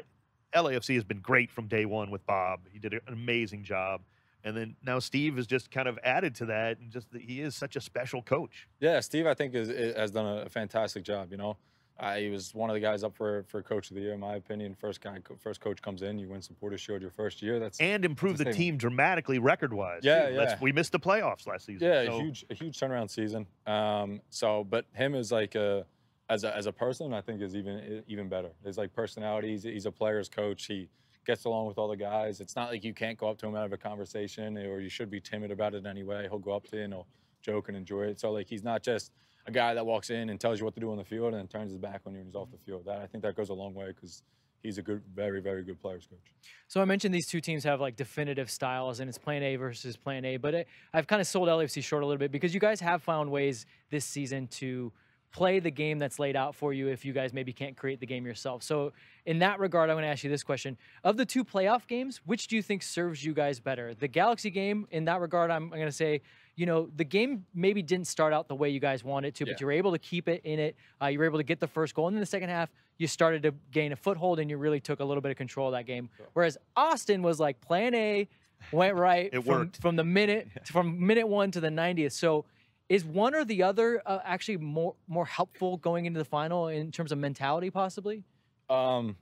[0.56, 2.62] LAFC has been great from day one with Bob.
[2.72, 4.02] He did an amazing job.
[4.44, 7.54] And then now Steve has just kind of added to that, and just he is
[7.54, 8.68] such a special coach.
[8.80, 11.32] Yeah, Steve, I think is, is- has done a fantastic job.
[11.32, 11.58] You know,
[12.00, 14.20] uh, he was one of the guys up for for coach of the year, in
[14.20, 14.76] my opinion.
[14.76, 17.60] First guy, first coach comes in, you win Supporters Shield your first year.
[17.60, 20.02] That's and improve the team dramatically record wise.
[20.04, 20.58] Yeah, Let's- yeah.
[20.62, 21.88] we missed the playoffs last season.
[21.88, 23.48] yeah, so- a huge a huge turnaround season.
[23.66, 25.86] Um, so, but him is like a
[26.30, 28.50] as a as a person, I think is even even better.
[28.64, 29.50] His like personality.
[29.52, 30.66] He's, he's a player's coach.
[30.66, 30.90] He
[31.26, 32.40] gets along with all the guys.
[32.42, 34.90] It's not like you can't go up to him and have a conversation, or you
[34.90, 36.28] should be timid about it anyway.
[36.30, 37.08] He'll go up to you and he'll
[37.42, 38.20] joke and enjoy it.
[38.20, 39.12] So like he's not just
[39.48, 41.36] a guy that walks in and tells you what to do on the field and
[41.36, 42.66] then turns his back on you when he's off the mm-hmm.
[42.66, 42.86] field.
[42.86, 44.22] That I think that goes a long way because
[44.62, 46.20] he's a good, very, very good players coach.
[46.68, 49.96] So I mentioned these two teams have like definitive styles, and it's Plan A versus
[49.96, 50.38] Plan A.
[50.38, 53.02] But it, I've kind of sold LAFC short a little bit because you guys have
[53.02, 54.92] found ways this season to
[55.32, 58.06] play the game that's laid out for you if you guys maybe can't create the
[58.06, 58.64] game yourself.
[58.64, 58.94] So
[59.26, 62.22] in that regard, I'm going to ask you this question: Of the two playoff games,
[62.26, 63.94] which do you think serves you guys better?
[63.94, 66.22] The Galaxy game, in that regard, I'm, I'm going to say.
[66.58, 69.54] You know, the game maybe didn't start out the way you guys wanted to, Yeah.
[69.54, 70.76] but you were able to keep it in it.
[71.02, 72.08] Uh, you were able to get the first goal.
[72.08, 75.00] And in the second half, you started to gain a foothold and you really took
[75.00, 76.10] a little bit of control of that game.
[76.34, 78.28] Whereas Austin was like plan A,
[78.72, 79.82] went right It from, worked.
[79.82, 82.12] from the minute from minute one to the 90th.
[82.14, 82.44] So
[82.90, 86.92] is one or the other uh, actually more more helpful going into the final in
[86.92, 88.24] terms of mentality, possibly?
[88.70, 89.16] Um,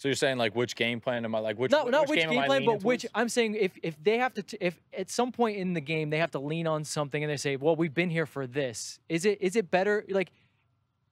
[0.00, 1.70] so you're saying like which game plan am I like which?
[1.70, 3.12] not not which game, game, am I plan, but which towards?
[3.14, 6.08] I'm saying if if they have to t- if at some point in the game
[6.08, 8.98] they have to lean on something and they say, well, we've been here for this.
[9.10, 10.32] Is it is it better like?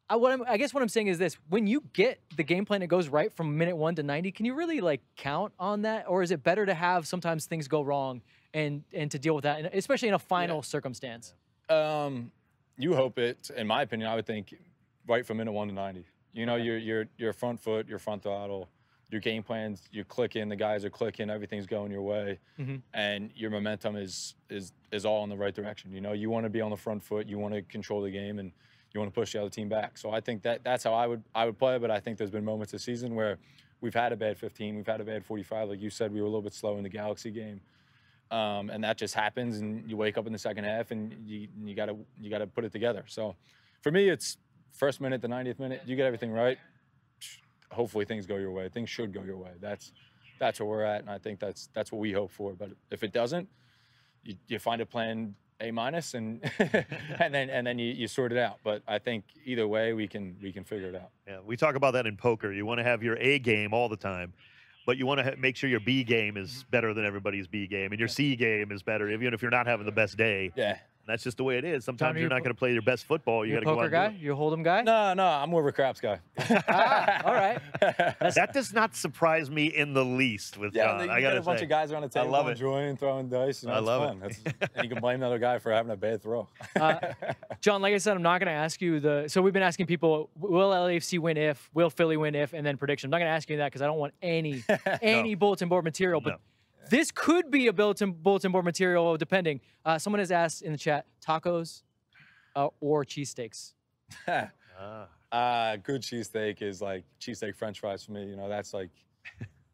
[0.08, 2.64] I, what I'm, I guess what I'm saying is this: when you get the game
[2.64, 5.82] plan that goes right from minute one to 90, can you really like count on
[5.82, 8.22] that, or is it better to have sometimes things go wrong
[8.54, 11.34] and and to deal with that, and especially in a final circumstance?
[11.68, 12.32] Um,
[12.78, 13.50] you hope it.
[13.54, 14.54] In my opinion, I would think
[15.06, 16.06] right from minute one to ninety.
[16.32, 18.70] You know, your your your front foot, your front throttle,
[19.10, 20.48] your game plans, you're clicking.
[20.48, 21.30] The guys are clicking.
[21.30, 22.82] Everything's going your way, Mhm.
[22.94, 25.92] and your momentum is is is all in the right direction.
[25.92, 27.26] You know, you want to be on the front foot.
[27.26, 28.52] You want to control the game, and
[28.92, 29.96] you want to push the other team back.
[29.98, 31.78] So I think that that's how I would I would play.
[31.78, 33.38] But I think there's been moments this season where
[33.80, 35.68] we've had a bad 15, we've had a bad 45.
[35.68, 37.60] Like you said, we were a little bit slow in the Galaxy game
[38.30, 39.58] um, and that just happens.
[39.58, 42.64] And you wake up in the second half, and you you gotta you gotta put
[42.64, 43.04] it together.
[43.06, 43.36] So,
[43.82, 44.36] for me, it's
[44.72, 45.80] first minute, the 90th minute.
[45.86, 46.58] You get everything right.
[47.72, 48.68] Hopefully, things go your way.
[48.68, 49.50] Things should go your way.
[49.60, 49.92] That's
[50.38, 52.52] that's where we're at, and I think that's that's what we hope for.
[52.54, 53.48] But if it doesn't,
[54.24, 58.32] you, you find a plan A minus, and and then and then you, you sort
[58.32, 58.58] it out.
[58.64, 61.10] But I think either way, we can we can figure it out.
[61.26, 62.52] Yeah, we talk about that in poker.
[62.52, 64.32] You want to have your A game all the time,
[64.86, 67.66] but you want to ha- make sure your B game is better than everybody's B
[67.66, 70.52] game, and your C game is better, even if you're not having the best day.
[70.56, 70.78] Yeah.
[71.08, 71.84] That's just the way it is.
[71.84, 73.44] Sometimes are you're you not po- going to play your best football.
[73.44, 74.08] You You a got to go out poker and guy?
[74.10, 74.20] do it.
[74.22, 74.82] You a hold'em guy?
[74.82, 76.20] No, no, I'm more of a craps guy.
[76.68, 77.58] Ah, all right.
[77.80, 81.06] That does not surprise me in the least with Yeah, John.
[81.06, 81.64] you I got a to bunch say.
[81.64, 82.52] of guys around the table I love it.
[82.52, 83.62] enjoying throwing dice.
[83.62, 84.22] You know, I love fun.
[84.30, 86.46] It's- and you can blame the other guy for having a bad throw.
[86.78, 86.98] Uh,
[87.60, 89.24] John, like I said, I'm not going to ask you the.
[89.28, 91.70] So we've been asking people, will LAFC win if?
[91.74, 92.52] Will Philly win if?
[92.52, 93.08] And then prediction.
[93.08, 94.62] I'm not going to ask you that because I don't want any
[95.02, 96.20] any bulletin board material.
[96.20, 96.36] But No.
[96.90, 99.60] This could be a bulletin bulletin board material, depending.
[99.84, 101.82] Uh, someone has asked in the chat, tacos
[102.56, 103.74] uh, or cheesesteaks.
[104.26, 105.08] Ah.
[105.32, 108.24] uh, good cheesesteak is like cheesesteak French fries for me.
[108.24, 108.90] You know, that's like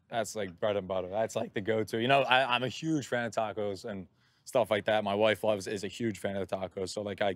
[0.09, 1.09] that's like bread and butter.
[1.09, 1.99] That's like the go-to.
[1.99, 4.07] You know, I, I'm a huge fan of tacos and
[4.45, 5.03] stuff like that.
[5.03, 6.89] My wife loves is a huge fan of the tacos.
[6.89, 7.35] So like I,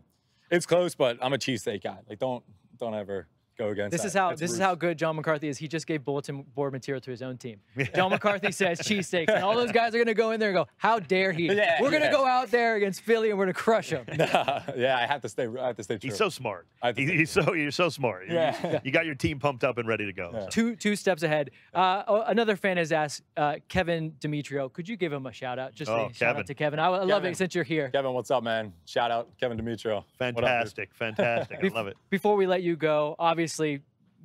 [0.52, 2.00] it's close, but I'm a cheesesteak guy.
[2.08, 2.44] Like don't
[2.78, 3.28] don't ever
[3.60, 3.92] go against.
[3.92, 4.08] This that.
[4.08, 5.58] is how That's this is how good John McCarthy is.
[5.58, 7.60] He just gave bulletin board material to his own team.
[7.96, 10.56] John McCarthy says cheesesteaks, and all those guys are going to go in there and
[10.56, 11.46] go, "How dare he?
[11.60, 12.12] Yeah, we're going to yeah.
[12.14, 15.30] go out there against Philly and we're going to crush them." yeah, I have to
[15.30, 15.48] stay.
[15.60, 16.10] I have to stay true.
[16.10, 16.68] He's so smart.
[16.82, 18.28] I He- he's so you're so smart.
[18.28, 18.80] You- Yeah.
[18.84, 20.32] You got your team pumped up and ready to go.
[20.34, 20.46] Yeah.
[20.50, 21.52] two two steps ahead.
[21.74, 25.60] Uh, oh, another fan has asked uh, Kevin Demetrio, could you give him a shout
[25.60, 25.74] out?
[25.74, 26.40] Just Oh, say shout Kevin.
[26.40, 26.80] out to Kevin.
[26.80, 27.32] I, I love Kevin.
[27.34, 27.90] it since you're here.
[27.90, 28.72] Kevin, what's up, man?
[28.86, 29.96] Shout out Kevin Demetrio.
[29.96, 30.34] What up.
[30.36, 31.60] Fantastic, fantastic.
[31.64, 31.98] I love it.
[32.10, 33.49] Before we let you go, obviously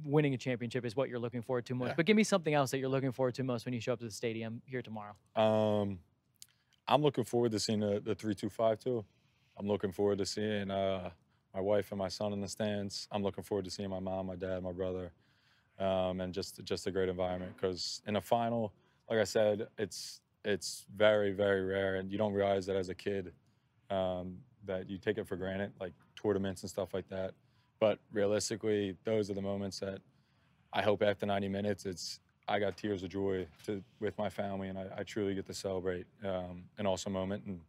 [0.05, 1.89] winning a championship is what you're looking forward to most.
[1.89, 1.95] Yeah.
[1.97, 4.01] But give me something else that you're looking forward to most when you show up
[4.01, 5.15] to the stadium here tomorrow.
[5.37, 5.99] Um,
[6.89, 9.05] I'm looking forward to seeing the, the 325 too.
[9.57, 11.11] I'm looking forward to seeing uh,
[11.55, 13.09] my wife and my son in the stands.
[13.13, 15.13] I'm looking forward to seeing my mom, my dad, my brother,
[15.79, 17.53] um, and just just a great environment.
[17.57, 18.73] Because in a final,
[19.09, 22.95] like I said, it's it's very very rare, and you don't realize that as a
[22.95, 23.33] kid
[23.91, 27.35] um, that you take it for granted, like tournaments and stuff like that.
[27.85, 29.99] But realistically, those are the moments that
[30.73, 32.19] I hope after 90 minutes, it's
[32.49, 35.53] I got tears of joy to with my family, and I, I truly get to
[35.53, 37.45] celebrate um, an awesome moment.
[37.45, 37.61] And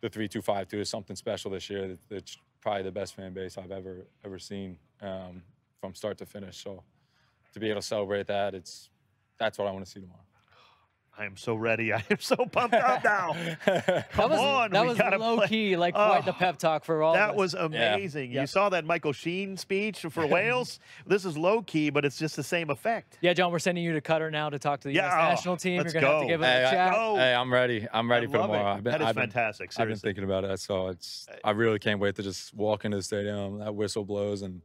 [0.00, 1.98] the three two five two is something special this year.
[2.08, 5.42] It's probably the best fan base I've ever ever seen um,
[5.82, 6.64] from start to finish.
[6.64, 6.82] So
[7.52, 8.88] to be able to celebrate that, it's
[9.36, 10.29] that's what I want to see tomorrow.
[11.20, 11.92] I am so ready.
[11.92, 13.36] I am so pumped up now.
[13.66, 15.48] that Come was, on, that we was gotta low play.
[15.48, 17.36] key, like oh, quite the Oh, pep talk for all of That us.
[17.36, 18.32] was amazing.
[18.32, 18.40] Yeah.
[18.40, 20.80] You saw that Michael Sheen speech for Wales.
[21.06, 23.18] this is low key, but it's just the same effect.
[23.20, 25.28] Yeah, John, we're sending you to Qatar now to talk to the Yeah, US oh,
[25.28, 25.78] national team.
[25.82, 26.28] let's You're gonna have to go.
[26.30, 26.92] give it Hey, a I- chat.
[26.94, 27.16] Go.
[27.16, 27.86] Hey, I'm ready.
[27.92, 28.70] I'm ready I for tomorrow.
[28.72, 28.76] It.
[28.76, 29.70] I've been, that is I've been, fantastic.
[29.78, 31.26] I've been thinking about it, so it's.
[31.44, 33.58] I really can't wait to just walk into the stadium.
[33.58, 34.62] That whistle blows, and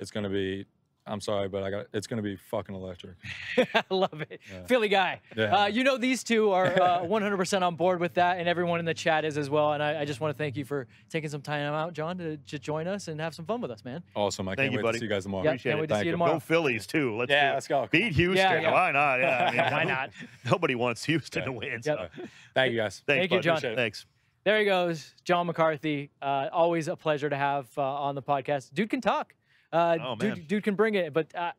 [0.00, 0.66] it's going to be
[1.08, 3.14] I'm sorry, but I got it's gonna be fucking electric.
[3.74, 4.40] I love it.
[4.52, 4.66] Yeah.
[4.66, 5.20] Philly guy.
[5.36, 5.44] Yeah.
[5.62, 8.84] Uh, you know, these two are uh, 100% on board with that, and everyone in
[8.84, 9.72] the chat is as well.
[9.72, 12.36] And I, I just want to thank you for taking some time out, John, to,
[12.36, 14.02] to join us and have some fun with us, man.
[14.14, 14.48] Awesome.
[14.48, 14.92] I Thank can't you, wait buddy.
[14.94, 15.44] to see you guys tomorrow.
[15.44, 15.80] Yeah, Appreciate can't it.
[15.82, 16.12] wait to Thank see you you.
[16.12, 16.32] tomorrow.
[16.34, 17.16] Go Phillies too.
[17.16, 17.54] Let's Yeah, do it.
[17.54, 17.88] let's go.
[17.90, 18.36] Beat Houston.
[18.36, 18.72] Yeah, yeah.
[18.72, 19.20] Why not?
[19.20, 20.10] Yeah, I mean, Why not?
[20.50, 21.46] Nobody wants Houston Yeah.
[21.46, 21.80] to win.
[21.84, 21.84] Yep.
[21.84, 22.08] So.
[22.54, 23.02] Thank you guys.
[23.06, 23.40] Thanks, Thank you.
[23.40, 23.60] John.
[23.60, 24.06] Thanks.
[24.44, 26.10] There he goes, John McCarthy.
[26.22, 28.72] Uh, always a pleasure to have uh, on the podcast.
[28.72, 29.34] Dude can talk.
[29.72, 31.12] Uh, Oh, dude, dude can bring it.
[31.12, 31.52] But uh,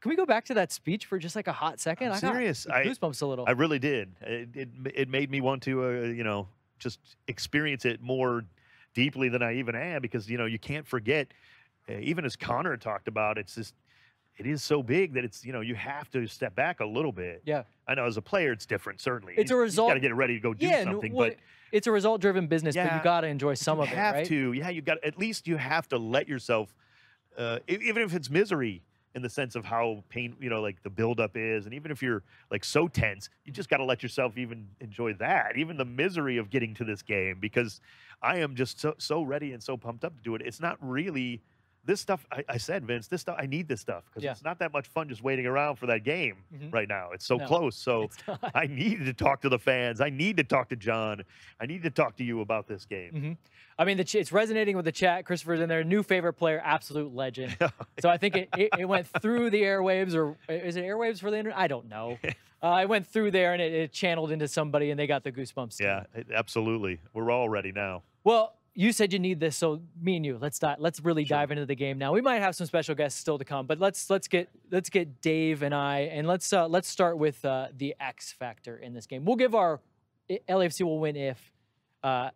[0.00, 2.08] can we go back to that speech for just like a hot second?
[2.08, 2.66] I'm I got serious.
[2.66, 3.44] I- goosebumps a little.
[3.48, 4.12] I really did.
[4.20, 6.48] It, it, it made me want to, uh, you know,
[6.78, 6.98] just
[7.28, 8.44] experience it more
[8.94, 11.28] deeply than I even am because, you know, you can't forget,
[11.88, 13.74] uh, even as Connor talked about, it's just,
[14.36, 17.12] it is so big that it's, you know, you have to step back a little
[17.12, 17.42] bit.
[17.44, 19.34] yeah, I know as a player, it's different, certainly.
[19.36, 20.82] It's a You- You result- got to get ready to go do yeah.
[20.84, 21.12] something.
[21.12, 21.38] well, but
[21.72, 24.26] it's a result-driven business, but Yeah, you got to enjoy some of it, have right?
[24.26, 24.52] to.
[24.52, 26.74] Yeah, you got at least you have to let yourself,
[27.38, 28.82] uh, even if it's misery
[29.14, 32.02] in the sense of how pain, you know, like the buildup is, and even if
[32.02, 35.84] you're like so tense, you just got to let yourself even enjoy that, even the
[35.84, 37.80] misery of getting to this game, because
[38.22, 40.42] I am just so so ready and so pumped up to do it.
[40.44, 41.40] It's not really.
[41.86, 43.08] This stuff, I, I said, Vince.
[43.08, 44.30] This stuff, I need this stuff because Yeah.
[44.32, 46.72] it's not that much fun just waiting around for that game Mhm.
[46.72, 47.10] right now.
[47.12, 47.76] It's so No, close.
[47.76, 48.08] So
[48.54, 50.00] I need to talk to the fans.
[50.00, 51.22] I need to talk to John.
[51.60, 53.12] I need to talk to you about this game.
[53.12, 53.36] Mhm.
[53.78, 55.26] I mean, the ch- it's resonating with the chat.
[55.26, 55.82] Christopher's in there.
[55.84, 57.56] New favorite player, absolute legend.
[58.00, 61.30] so I think it, it, it went through the airwaves, or is it airwaves for
[61.30, 61.58] the internet?
[61.58, 62.18] I don't know.
[62.62, 65.30] Uh, it went through there and it, it channeled into somebody, and they got the
[65.30, 65.78] goosebumps.
[65.78, 66.04] Yeah,
[66.34, 66.98] absolutely.
[67.12, 68.04] We're all ready now.
[68.24, 71.38] Well, you said you need this, so me and you, let's di- let's really Sure.
[71.38, 72.12] dive into the game now.
[72.12, 75.20] We might have some special guests still to come, but let's let's get let's get
[75.20, 79.06] Dave and I, and let's uh, let's start with uh, the X factor in this
[79.06, 79.24] game.
[79.24, 79.80] We'll give our
[80.30, 81.52] i- LAFC will win if.
[82.02, 82.30] Uh,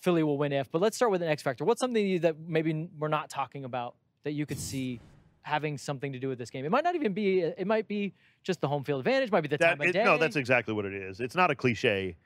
[0.00, 1.64] Philly will win if, but let's start with an X factor.
[1.64, 5.00] What's something that maybe we're not talking about that you could see
[5.42, 6.64] having something to do with this game?
[6.64, 7.40] It might not even be.
[7.42, 8.12] It might be
[8.42, 9.30] just the home field advantage.
[9.30, 10.02] Might be the That, time of it- day.
[10.04, 11.20] no, that's exactly what it is.
[11.20, 12.16] It's not a cliche.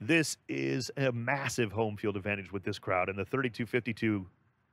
[0.00, 4.26] This is a massive home field advantage with this crowd and the 3252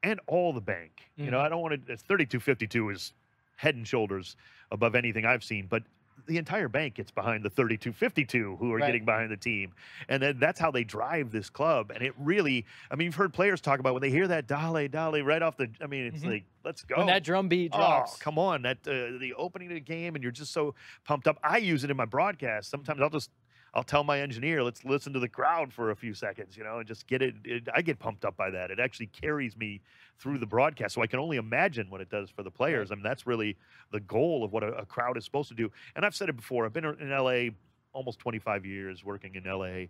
[0.03, 1.09] and all the bank.
[1.15, 1.45] You know, Mhm.
[1.45, 1.95] I don't want to.
[1.97, 3.13] 3252 is
[3.55, 4.35] head and shoulders
[4.71, 5.83] above anything I've seen, but
[6.25, 8.85] the entire bank gets behind the 3252 who are Right.
[8.87, 9.73] getting behind the team.
[10.09, 11.91] And then that's how they drive this club.
[11.91, 14.87] And it really, I mean, you've heard players talk about when they hear that Dale,
[14.87, 16.31] Dale right off the, I mean, it's Mhm.
[16.31, 16.97] like, let's go.
[16.97, 18.15] when that drum beat drops.
[18.15, 18.61] Oh, come on.
[18.61, 21.39] That uh, the opening of the game and you're just so pumped up.
[21.43, 22.69] I use it in my broadcast.
[22.69, 23.31] Sometimes I'll just
[23.75, 26.77] I'll tell my engineer, let's listen to the crowd for a few seconds, you know,
[26.77, 28.69] and just get it, it I get pumped up by that.
[28.69, 29.81] It actually carries me
[30.19, 30.93] through the broadcast.
[30.93, 32.91] So I can only imagine what it does for the players.
[32.91, 33.57] I mean, that's really
[33.91, 35.71] the goal of what a, a crowd is supposed to do.
[35.95, 36.65] And I've said it before.
[36.65, 37.49] I've been in LA
[37.93, 39.87] almost 25 years working in LA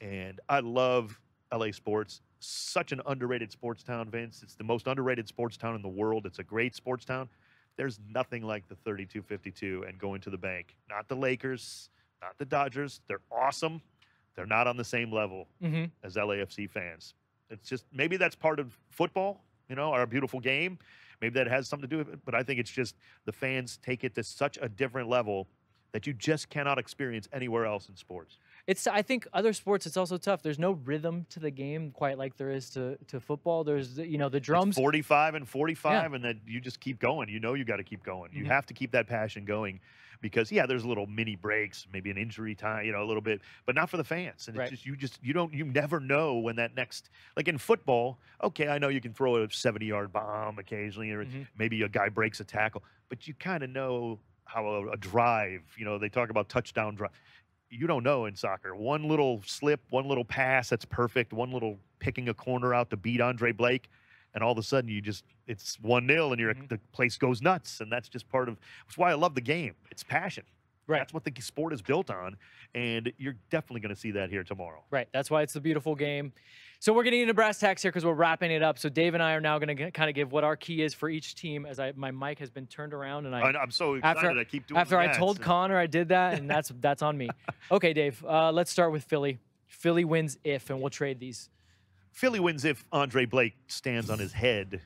[0.00, 1.20] and I love
[1.52, 2.20] LA sports.
[2.40, 4.42] Such an underrated sports town, Vince.
[4.42, 6.26] It's the most underrated sports town in the world.
[6.26, 7.28] It's a great sports town.
[7.76, 10.76] There's nothing like the 3252 and going to the bank.
[10.88, 11.88] Not the Lakers,
[12.24, 13.00] not the Dodgers.
[13.06, 13.80] They're awesome.
[14.34, 17.14] They're not on the same level hmm as LAFC fans.
[17.50, 20.78] It's just maybe that's part of football, you know, our beautiful game.
[21.20, 23.78] Maybe that has something to do with it, but I think it's just the fans
[23.82, 25.46] take it to such a different level
[25.92, 28.38] that you just cannot experience anywhere else in sports.
[28.66, 30.40] It's I think other sports it's also tough.
[30.42, 33.62] There's no rhythm to the game quite like there is to, to football.
[33.62, 34.74] There's you know the It's drums.
[34.74, 38.02] 45 and 45 and then you just keep going you know you got to keep
[38.02, 38.48] going you Mhm.
[38.48, 39.80] have to keep that passion going
[40.22, 43.42] because yeah there's little mini breaks maybe an injury time you know a little bit
[43.66, 44.64] but not for the fans and Right.
[44.64, 48.18] it's just you just you don't you never know when that next like in football
[48.42, 51.46] okay i know you can throw a 70 yard bomb occasionally or Mhm.
[51.56, 55.62] maybe a guy breaks a tackle but you kind of know how a, a drive
[55.76, 57.10] you know they talk about touchdown drive
[57.70, 58.74] you don't know in soccer.
[58.74, 62.96] One little slip, one little pass that's perfect, one little picking a corner out to
[62.96, 63.88] beat Andre Blake,
[64.34, 66.68] and all of a sudden you just it's one 0 and you're Mhm.
[66.68, 68.58] the place goes nuts, and that's just part of.
[68.86, 69.74] That's why I love the game.
[69.90, 70.44] It's passion.
[70.86, 70.98] Right.
[70.98, 72.36] That's what the sport is built on,
[72.74, 74.84] and you're definitely going to see that here tomorrow.
[74.90, 75.08] Right.
[75.12, 76.34] That's why it's the beautiful game.
[76.80, 78.78] So we're getting into brass tacks here because we're wrapping it up.
[78.78, 80.92] So Dave and I are now going to kind of give what our key is
[80.92, 81.64] for each team.
[81.66, 84.18] As I my mic has been turned around and I I, am so excited.
[84.18, 84.80] After- I keep doing.
[84.80, 85.16] after I that.
[85.16, 87.28] told Connor I did that, and that's that's on me.
[87.72, 88.22] Okay, Dave.
[88.28, 89.38] Uh, let's start with Philly.
[89.66, 91.48] Philly wins if, and we'll trade these.
[92.12, 94.82] Philly wins if Andre Blake stands on his head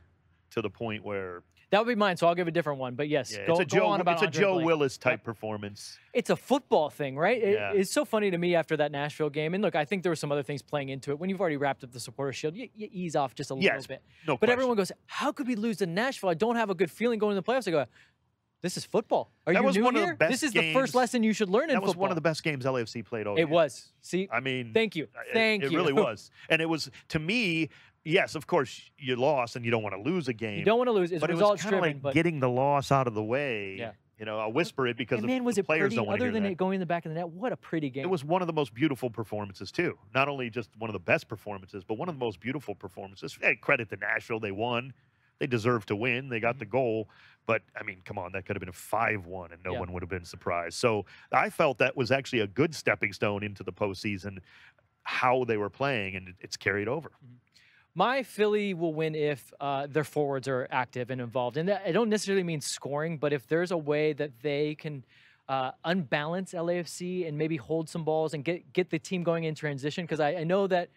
[0.53, 2.17] to the point where That would be mine.
[2.17, 2.95] So I'll give a different one.
[2.95, 4.67] But yes, yeah, go, it's a go Joe on about it's a Joe Blake.
[4.67, 5.25] Willis type Yep.
[5.25, 5.99] performance.
[6.15, 7.43] It's a football thing, right?
[7.43, 7.73] It- Yeah.
[7.75, 9.53] it's so funny to me after that Nashville game.
[9.53, 11.19] And look, I think there were some other things playing into it.
[11.19, 13.65] When you've already wrapped up the supporter shield, you, you ease off just a little
[13.65, 14.03] Yes, bit.
[14.27, 14.53] No, But question.
[14.53, 16.31] everyone goes, "How could we lose to Nashville?
[16.31, 17.85] I don't have a good feeling going to the playoffs." I go,
[18.63, 19.31] "This is football.
[19.47, 20.17] Are That you was new one of the here?
[20.31, 21.81] this is the first lesson you should learn in football.
[21.81, 23.47] that was football." one of the best games LAFC played all It year.
[23.47, 23.93] was.
[24.01, 27.19] See, I mean, thank you, Thank it- thank it, really was, and it was to
[27.19, 27.69] me.
[28.09, 30.59] Yes, of course you lost and you don't want to lose a game.
[30.59, 31.13] You don't want to lose.
[31.13, 33.77] It's but it was kind of like but getting the loss out of the way.
[33.79, 33.93] Yeah.
[34.19, 35.97] You know, I'll whisper it because man, was it players pretty?
[35.97, 36.53] don't want to Other than that.
[36.53, 38.03] it going in the back of the net, what a pretty game!
[38.03, 39.97] It was one of the most beautiful performances too.
[40.13, 43.39] Not only just one of the best performances, but one of the most beautiful performances.
[43.41, 44.93] Hey, credit to Nashville, they won.
[45.39, 46.29] They deserved to win.
[46.31, 46.59] They got Mm-hmm.
[46.59, 47.09] the goal,
[47.47, 49.79] but I mean, come on, that could have been a five-one, and no Yeah.
[49.81, 50.75] one would have been surprised.
[50.79, 54.39] So I felt that was actually a good stepping stone into the postseason.
[55.05, 57.13] How they were playing, and it's carried over.
[57.95, 61.57] My Philly will win if uh, their forwards are active and involved.
[61.57, 65.05] And I don't necessarily mean scoring, but if there's a way that they can
[65.49, 69.55] uh, unbalance LAFC and maybe hold some balls and get get the team going in
[69.55, 70.91] transition, because I, I know that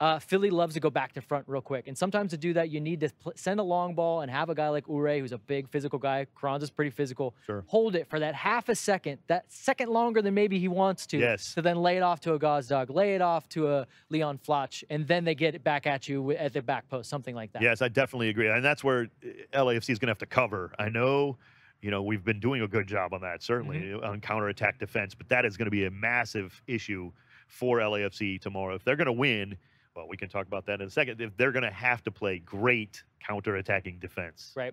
[0.00, 1.88] uh, Philly loves to go back to front real quick.
[1.88, 4.48] And sometimes to do that, you need to pl- send a long ball and have
[4.48, 6.26] a guy like Uhre, who's a big physical guy.
[6.40, 7.34] Carranza is pretty physical.
[7.44, 7.64] Sure.
[7.66, 11.18] Hold it for that half a second, that second longer than maybe he wants to.
[11.18, 11.52] Yes.
[11.54, 14.84] To then lay it off to a Gazdag, lay it off to a Leon Flach,
[14.88, 17.62] and then they get it back at you at the back post, something like that.
[17.62, 19.08] Yes, I definitely agree, and that's where
[19.52, 20.72] uh, LAFC is going to have to cover.
[20.78, 21.38] I know,
[21.82, 24.04] you know, we've been doing a good job on that, certainly Mm-hmm.
[24.04, 27.10] on counterattack defense, but that is going to be a massive issue
[27.48, 28.76] for LAFC tomorrow.
[28.76, 29.56] If they're going to win,
[29.98, 31.20] well, we can talk about that in a second.
[31.20, 34.72] If they're going to have to play great counterattacking defense, Right.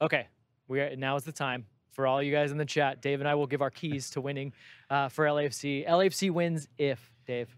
[0.00, 0.28] Okay.
[0.68, 3.02] We are, now is the time for all you guys in the chat.
[3.02, 4.52] Dave and I will give our keys to winning
[4.88, 5.88] uh, for LAFC.
[5.88, 7.48] LAFC wins if Dave.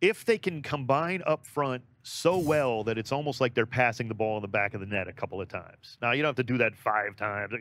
[0.00, 4.14] if they can combine up front so well that it's almost like they're passing the
[4.14, 5.98] ball in the back of the net a couple of times.
[6.00, 7.52] Now you don't have to do that five times.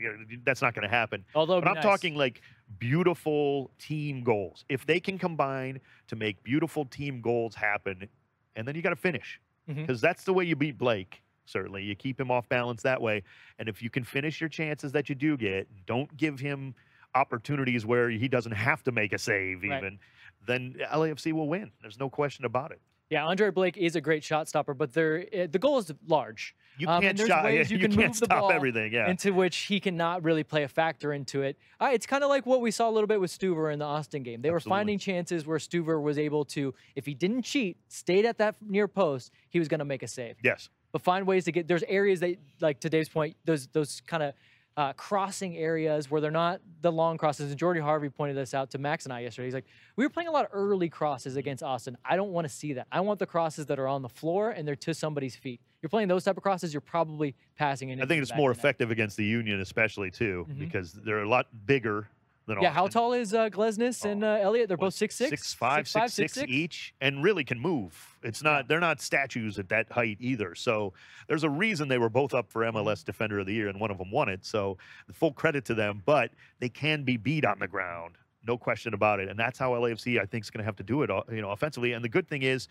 [0.45, 1.25] That's not going to happen.
[1.33, 1.83] Although, But I'm nice.
[1.83, 2.41] talking like
[2.77, 4.63] beautiful team goals.
[4.69, 8.07] If they can combine to make beautiful team goals happen,
[8.55, 9.39] and then you got to finish
[9.69, 9.81] mm-hmm.
[9.81, 11.21] because that's the way you beat Blake.
[11.45, 13.23] Certainly, you keep him off balance that way.
[13.57, 16.75] And if you can finish your chances that you do get, don't give him
[17.15, 19.77] opportunities where he doesn't have to make a save, Right.
[19.77, 19.99] even.
[20.45, 21.71] Then LAFC will win.
[21.81, 22.79] There's no question about it.
[23.09, 26.55] Yeah, Andre Blake is a great shot stopper, but there uh, the goal is large.
[26.77, 27.43] You Um, can't shot.
[27.43, 28.93] ways you you can the stop everything.
[28.93, 29.09] Yeah.
[29.09, 31.57] into which he cannot really play a factor into it.
[31.81, 33.85] Uh, it's kind of like what we saw a little bit with Stuver in the
[33.85, 34.41] Austin game.
[34.41, 38.37] They were finding chances where Stuver was able to, if he didn't cheat, stayed at
[38.37, 40.35] that near post, he was going to make a save.
[40.43, 40.69] yes.
[40.91, 41.67] But find ways to get.
[41.67, 44.33] There's areas that, like to Dave's point, those those kind of
[44.79, 47.49] uh, crossing areas where they're not the long crosses.
[47.49, 49.47] And Jordy Harvey pointed this out to Max and I yesterday.
[49.47, 49.65] He's like,
[49.97, 51.97] we were playing a lot of early crosses against Austin.
[52.05, 52.87] I don't want to see that.
[52.89, 55.59] I want the crosses that are on the floor and they're to somebody's feet.
[55.81, 58.01] You're playing those type of crosses, you're probably passing in.
[58.01, 60.59] I think it's more effective against the Union, especially too, Mhm.
[60.59, 62.07] because they're a lot bigger
[62.49, 64.67] than Yeah, how tall is uh, Glesnes and uh, Elliott?
[64.67, 68.17] They're What, both six six, six five, six six each, and really can move.
[68.23, 70.55] It's not they're not statues at that height either.
[70.55, 70.93] So
[71.27, 73.91] there's a reason they were both up for MLS Defender of the Year, and one
[73.91, 74.45] of them won it.
[74.45, 74.77] So
[75.13, 76.03] full credit to them.
[76.05, 79.29] But they can be beat on the ground, no question about it.
[79.29, 81.41] And that's how LAFC I think is going to have to do it, uh, you
[81.41, 81.93] know, offensively.
[81.93, 82.67] And the good thing is.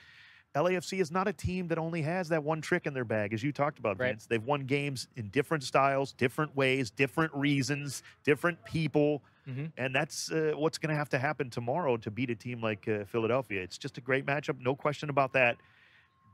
[0.57, 3.43] LAFC is not a team that only has that one trick in their bag, as
[3.43, 4.13] you talked about, Right.
[4.13, 4.25] Vince.
[4.25, 9.23] They've won games in different styles, different ways, different reasons, different people.
[9.49, 9.73] Mhm.
[9.79, 12.87] And that's uh, what's going to have to happen tomorrow to beat a team like
[12.87, 13.63] uh, Philadelphia.
[13.63, 15.57] It's just a great matchup, no question about that.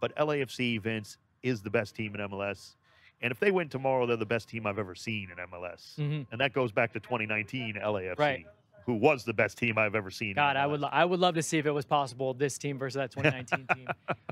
[0.00, 2.76] But LAFC, Vince, is the best team in MLS.
[3.22, 5.96] And if they win tomorrow, they're the best team I've ever seen in MLS.
[5.98, 6.26] Mhm.
[6.32, 8.46] And that goes back to 2019 LAFC, Right.
[8.86, 10.34] Who was the best team I've ever seen.
[10.34, 12.78] God, I would lo- I would love to see if it was possible this team
[12.78, 13.88] versus that 2019 team.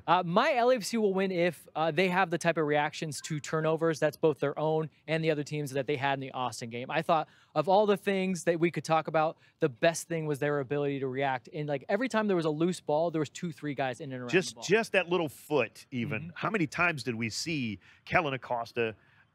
[0.06, 3.98] Uh, my LAFC will win if uh, they have the type of reactions to turnovers
[3.98, 6.90] that's both their own and the other teams that they had in the Austin game.
[6.90, 10.38] I thought of all the things that we could talk about, the best thing was
[10.38, 11.48] their ability to react.
[11.54, 14.12] And like every time there was a loose ball, there was two, three guys in
[14.12, 16.30] and around just just that little foot even Mhm.
[16.34, 18.94] how many times did we see Kellyn Acosta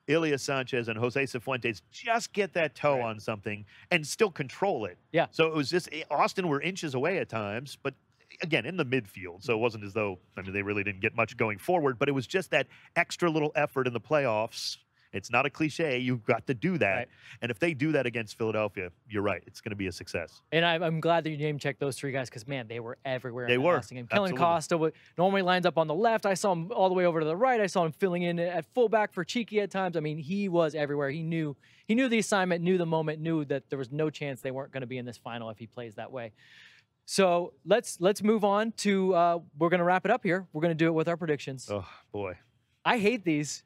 [0.09, 3.05] Ilie Sanchez and Jose Cifuentes just get that toe Right.
[3.05, 4.97] on something and still control it.
[5.11, 5.27] Yeah.
[5.31, 7.93] So it was just eh, Austin were inches away at times, but
[8.41, 9.43] again in the midfield.
[9.43, 12.07] So it wasn't as though I mean they really didn't get much going forward, but
[12.09, 14.77] it was just that extra little effort in the playoffs.
[15.13, 15.97] It's not a cliche.
[15.97, 16.95] You've got to do that.
[16.95, 17.07] Right.
[17.41, 19.41] And if they do that against Philadelphia, you're right.
[19.47, 20.41] It's going to be a success.
[20.51, 22.97] And I, I'm glad that you name checked those three guys because man, they were
[23.05, 23.47] everywhere.
[23.47, 24.07] They were, game.
[24.07, 24.35] Kellyn.
[24.35, 26.25] Costa normally lines up on the left.
[26.25, 27.61] I saw him all the way over to the right.
[27.61, 29.97] I saw him filling in at fullback for Cheeky at times.
[29.97, 31.09] I mean, he was everywhere.
[31.09, 31.55] He knew
[31.85, 34.71] he knew the assignment, knew the moment, knew that there was no chance they weren't
[34.71, 36.33] going to be in this final if he plays that way.
[37.05, 40.45] So let's let's move on to uh, we're going to wrap it up here.
[40.51, 41.69] We're going to do it with our predictions.
[41.71, 42.35] Oh boy.
[42.83, 43.63] I hate these.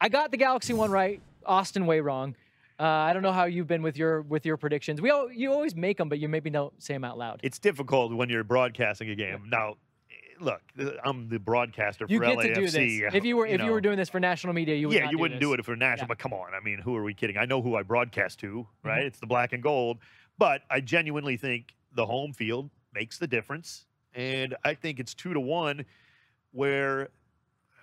[0.00, 2.36] I got the Galaxy one right, Austin way wrong.
[2.80, 5.00] Uh, I don't know how you've been with your with your predictions.
[5.00, 7.40] We all, you always make them, but you maybe don't say them out loud.
[7.42, 9.48] it's difficult when you're broadcasting a game.
[9.50, 9.74] Now,
[10.38, 10.60] look,
[11.04, 12.42] I'm the broadcaster You for get LAFC.
[12.42, 13.14] to do this.
[13.14, 15.16] If you were if you, were doing this for national media, you would yeah, you
[15.16, 15.48] do wouldn't this.
[15.48, 15.96] do it if you're national.
[15.96, 16.02] Yeah.
[16.04, 16.08] Mm-hmm.
[16.08, 17.36] But come on, I mean, who are we kidding?
[17.36, 19.04] I know who I broadcast to, right?
[19.04, 19.98] It's the black and gold.
[20.38, 25.34] But I genuinely think the home field makes the difference, and I think it's two
[25.34, 25.84] to one,
[26.52, 27.08] where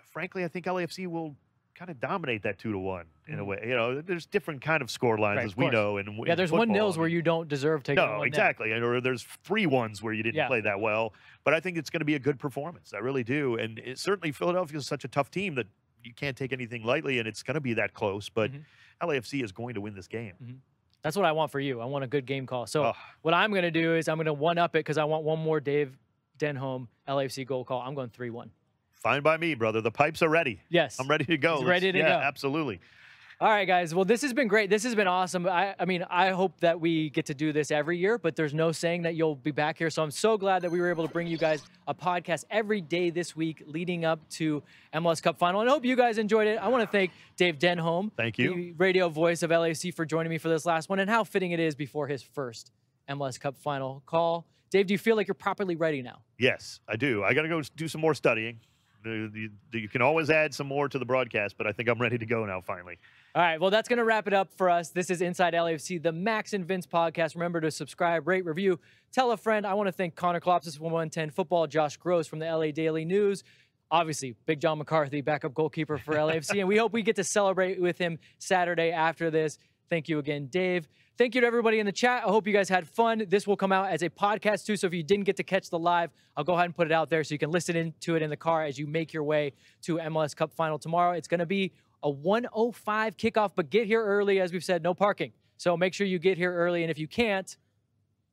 [0.05, 1.35] frankly, I think LAFC will
[1.75, 3.47] kind of dominate that two to one in a Mhm.
[3.47, 3.59] way.
[3.67, 5.97] You know, there's different kind of score lines Right, as we know.
[5.97, 8.23] And Yeah, there's one nils where you don't deserve to no, nil.
[8.23, 8.71] exactly.
[8.71, 10.47] And Or there's three ones where you didn't Yeah.
[10.47, 11.13] play that well.
[11.43, 12.93] But I think it's going to be a good performance.
[12.93, 13.57] I really do.
[13.57, 15.67] And it, certainly Philadelphia is such a tough team that
[16.01, 18.29] you can't take anything lightly, and it's going to be that close.
[18.29, 18.63] But Mhm.
[19.01, 20.61] LAFC is going to win this game.
[21.01, 21.81] That's what I want for you.
[21.81, 22.67] I want a good game call.
[22.67, 22.93] So Oh.
[23.21, 25.23] what I'm going to do is I'm going to one up it because I want
[25.25, 25.97] one more Dave
[26.39, 27.81] Denholm LAFC goal call.
[27.81, 28.51] I'm going three one.
[29.05, 29.81] Fine by me, brother.
[29.81, 30.59] The pipes are ready.
[30.67, 30.99] Yes.
[30.99, 31.63] I'm ready to go.
[31.63, 32.13] Ready to yeah, go.
[32.13, 32.79] Absolutely.
[33.39, 33.93] All right, guys.
[33.93, 34.71] Well, this has been great.
[34.71, 35.45] This has been awesome.
[35.45, 38.55] I, I mean, I hope that we get to do this every year, but there's
[38.55, 39.91] no saying that you'll be back here.
[39.91, 42.81] So I'm so glad that we were able to bring you guys a podcast every
[42.81, 45.61] day this week leading up to MLS Cup final.
[45.61, 46.57] And I hope you guys enjoyed it.
[46.57, 48.55] I want to thank Dave Denholm, Thank you.
[48.55, 51.51] the radio voice of LAC for joining me for this last one and how fitting
[51.51, 52.71] it is before his first
[53.07, 54.47] MLS Cup final call.
[54.71, 56.23] Dave, do you feel like you're properly ready now?
[56.39, 57.23] Yes, I do.
[57.23, 58.61] I got to go do some more studying.
[59.05, 62.17] The- You can always add some more to the broadcast, but I think I'm ready
[62.17, 62.59] to go now.
[62.61, 62.97] Finally.
[63.35, 64.89] All right, well, that's going to wrap it up for us.
[64.91, 67.35] This is Inside LAFC, the Max and Vince podcast.
[67.35, 68.79] Remember to subscribe, rate, review,
[69.11, 69.67] tell a friend.
[69.67, 73.03] I want to thank Connor Klopsis from 110 Football, Josh Gross from the LA Daily
[73.03, 73.43] News,
[73.91, 77.79] obviously, Big John McCarthy, backup goalkeeper for LAFC, and we hope we get to celebrate
[77.81, 79.59] with him Saturday after this.
[79.89, 80.87] Thank you again, Dave.
[81.17, 82.23] Thank you to everybody in the chat.
[82.25, 83.23] I hope you guys had fun.
[83.29, 85.69] This will come out as a podcast too, so if you didn't get to catch
[85.69, 88.17] the live, I'll go ahead and put it out there so you can listen into
[88.17, 89.53] it in the car as you make your way
[89.83, 91.13] to MLS Cup final tomorrow.
[91.13, 91.71] It's going to be
[92.03, 94.41] a 105 kickoff, but get here early.
[94.41, 95.31] As we've said, no parking.
[95.55, 96.83] So make sure you get here early.
[96.83, 97.55] And if you can't,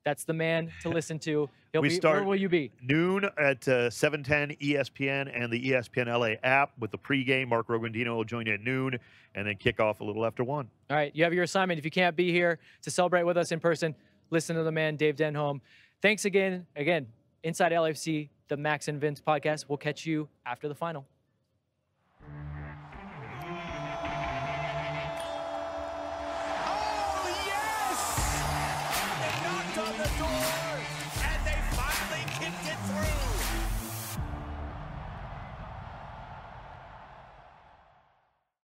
[0.04, 1.48] that's the man to listen to.
[1.72, 2.70] He'll We be, start- where will you be?
[2.82, 7.48] Noon at uh, 710 ESPN and the ESPN LA app with the pregame.
[7.48, 8.98] Mark Rogandino will join you at noon
[9.34, 10.68] and then kick off a little after one.
[10.90, 11.78] All right, you have your assignment.
[11.78, 13.94] If you can't be here to celebrate with us in person,
[14.28, 15.60] listen to the man, Dave Denholm.
[16.02, 16.66] Thanks again.
[16.76, 17.06] Again,
[17.42, 19.64] Inside LFC, the Max and Vince podcast.
[19.68, 21.06] We'll catch you after the final.